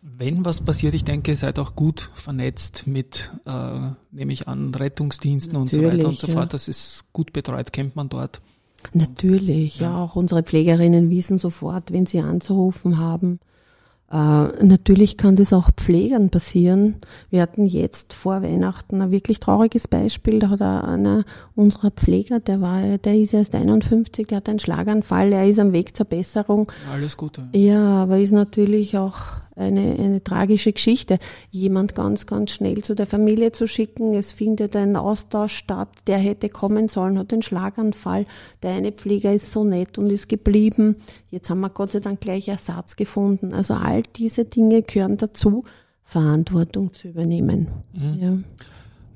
Wenn 0.03 0.45
was 0.45 0.63
passiert, 0.63 0.95
ich 0.95 1.05
denke, 1.05 1.33
ihr 1.33 1.37
seid 1.37 1.59
auch 1.59 1.75
gut 1.75 2.11
vernetzt 2.15 2.87
mit, 2.87 3.31
äh, 3.45 3.91
nehme 4.13 4.33
ich 4.33 4.49
an, 4.49 4.75
Rettungsdiensten 4.75 5.61
Natürlich, 5.61 5.85
und 5.85 5.91
so 5.91 5.99
weiter 5.99 6.09
und 6.09 6.19
so 6.19 6.27
fort. 6.29 6.55
Das 6.55 6.69
ist 6.69 7.05
gut 7.13 7.33
betreut, 7.33 7.73
kennt 7.73 7.97
man 7.97 8.09
dort. 8.09 8.41
Natürlich, 8.93 9.81
ja. 9.81 9.91
ja. 9.91 10.05
Auch 10.05 10.17
unsere 10.17 10.43
Pflegerinnen 10.43 11.11
wissen 11.11 11.39
sofort, 11.39 11.93
wenn 11.93 12.07
sie 12.07 12.21
anzurufen 12.21 12.99
haben. 12.99 13.41
Äh, 14.11 14.65
natürlich 14.65 15.17
kann 15.17 15.35
das 15.35 15.53
auch 15.53 15.71
Pflegern 15.77 16.31
passieren. 16.31 16.97
Wir 17.29 17.43
hatten 17.43 17.67
jetzt 17.67 18.13
vor 18.13 18.43
Weihnachten 18.43 19.03
ein 19.03 19.11
wirklich 19.11 19.41
trauriges 19.41 19.89
Beispiel. 19.89 20.39
Da 20.39 20.51
hat 20.51 20.63
einer 20.63 21.25
unserer 21.57 21.91
Pfleger, 21.91 22.39
der 22.39 22.61
war, 22.61 22.99
der 22.99 23.17
ist 23.17 23.35
erst 23.35 23.55
51, 23.55 24.29
der 24.29 24.37
hat 24.37 24.49
einen 24.49 24.61
Schlaganfall, 24.61 25.33
er 25.33 25.47
ist 25.47 25.59
am 25.59 25.73
Weg 25.73 25.97
zur 25.97 26.07
Besserung. 26.07 26.71
Alles 26.93 27.17
Gute. 27.17 27.49
Ja, 27.53 28.03
aber 28.03 28.19
ist 28.19 28.33
natürlich 28.33 28.97
auch 28.97 29.17
eine, 29.57 29.97
eine 29.99 30.23
tragische 30.23 30.73
Geschichte, 30.73 31.19
jemand 31.51 31.95
ganz, 31.95 32.27
ganz 32.27 32.53
schnell 32.53 32.83
zu 32.83 32.95
der 32.95 33.07
Familie 33.07 33.53
zu 33.53 33.67
schicken. 33.67 34.15
Es 34.15 34.33
findet 34.33 34.77
ein 34.77 34.97
Austausch 34.97 35.57
statt, 35.57 35.89
der 36.07 36.19
hätte 36.19 36.49
kommen 36.49 36.89
sollen, 36.89 37.19
hat 37.19 37.33
einen 37.33 37.43
Schlaganfall. 37.43 38.27
Der 38.63 38.73
eine 38.73 38.93
Pfleger 38.93 39.33
ist 39.33 39.51
so 39.51 39.65
nett 39.65 39.99
und 39.99 40.11
ist 40.11 40.29
geblieben. 40.29 40.97
Jetzt 41.31 41.51
haben 41.51 41.61
wir 41.61 41.71
Gott 41.71 41.93
sei 41.93 42.01
Dank 42.01 42.21
gleich 42.21 42.49
Ersatz 42.49 42.97
gefunden. 42.97 43.55
Also 43.55 43.75
all 43.75 44.03
diese 44.15 44.45
Dinge 44.45 44.83
gehören 44.83 45.17
dazu, 45.17 45.65
Verantwortung 46.05 46.93
zu 46.93 47.09
übernehmen. 47.09 47.69
Mhm. 47.93 48.15
Ja. 48.21 48.39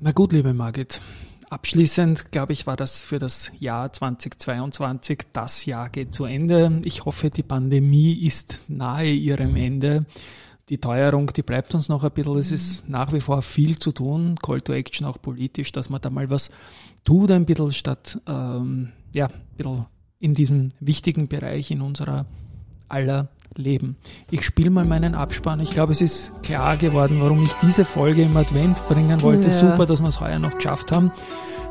Na 0.01 0.11
gut, 0.11 0.33
liebe 0.33 0.53
Margit. 0.53 0.99
Abschließend, 1.51 2.31
glaube 2.31 2.53
ich, 2.53 2.65
war 2.65 2.77
das 2.77 3.03
für 3.03 3.19
das 3.19 3.51
Jahr 3.59 3.91
2022. 3.91 5.19
Das 5.33 5.65
Jahr 5.65 5.89
geht 5.89 6.13
zu 6.13 6.23
Ende. 6.23 6.79
Ich 6.85 7.03
hoffe, 7.03 7.29
die 7.29 7.43
Pandemie 7.43 8.13
ist 8.13 8.63
nahe 8.69 9.11
ihrem 9.11 9.57
Ende. 9.57 10.05
Die 10.69 10.77
Teuerung, 10.77 11.27
die 11.33 11.41
bleibt 11.41 11.75
uns 11.75 11.89
noch 11.89 12.05
ein 12.05 12.11
bisschen. 12.11 12.37
Es 12.37 12.53
ist 12.53 12.87
nach 12.87 13.11
wie 13.11 13.19
vor 13.19 13.41
viel 13.41 13.77
zu 13.77 13.91
tun. 13.91 14.35
Call 14.41 14.61
to 14.61 14.71
Action 14.71 15.05
auch 15.05 15.21
politisch, 15.21 15.73
dass 15.73 15.89
man 15.89 15.99
da 15.99 16.09
mal 16.09 16.29
was 16.29 16.51
tut, 17.03 17.29
ein 17.31 17.45
bisschen 17.45 17.73
statt, 17.73 18.21
ähm, 18.27 18.93
ja, 19.13 19.25
ein 19.25 19.57
bisschen 19.57 19.85
in 20.19 20.33
diesem 20.33 20.69
wichtigen 20.79 21.27
Bereich 21.27 21.69
in 21.69 21.81
unserer 21.81 22.27
aller 22.87 23.27
Leben. 23.55 23.95
Ich 24.29 24.45
spiele 24.45 24.69
mal 24.69 24.85
meinen 24.85 25.15
Abspann. 25.15 25.59
Ich 25.59 25.71
glaube, 25.71 25.91
es 25.91 26.01
ist 26.01 26.43
klar 26.43 26.77
geworden, 26.77 27.17
warum 27.19 27.43
ich 27.43 27.53
diese 27.61 27.85
Folge 27.85 28.23
im 28.23 28.35
Advent 28.37 28.87
bringen 28.87 29.21
wollte. 29.21 29.49
Ja. 29.49 29.53
Super, 29.53 29.85
dass 29.85 30.01
wir 30.01 30.09
es 30.09 30.19
heuer 30.19 30.39
noch 30.39 30.55
geschafft 30.55 30.91
haben. 30.91 31.11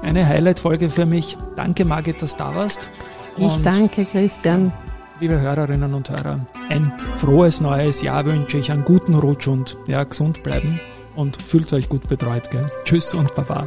Eine 0.03 0.27
Highlight-Folge 0.27 0.91
für 0.91 1.07
mich. 1.07 1.37
Danke, 1.57 1.85
Margit, 1.85 2.23
dass 2.23 2.37
du 2.37 2.45
da 2.45 2.55
warst. 2.55 2.89
Und 3.37 3.47
ich 3.47 3.63
danke, 3.63 4.05
Christian. 4.05 4.73
Liebe 5.21 5.39
Hörerinnen 5.39 5.93
und 5.93 6.09
Hörer, 6.09 6.47
ein 6.71 6.91
frohes 7.17 7.61
neues 7.61 8.01
Jahr 8.01 8.25
wünsche 8.25 8.57
ich, 8.57 8.73
einen 8.73 8.85
guten 8.85 9.15
Rutsch 9.15 9.49
und 9.49 9.77
ja, 9.87 10.03
gesund 10.03 10.43
bleiben 10.43 10.81
und 11.15 11.41
fühlt 11.43 11.71
euch 11.75 11.91
gut 11.91 12.09
betreut. 12.09 12.51
Gell? 12.51 12.67
Tschüss 12.85 13.13
und 13.13 13.35
Baba. 13.35 13.67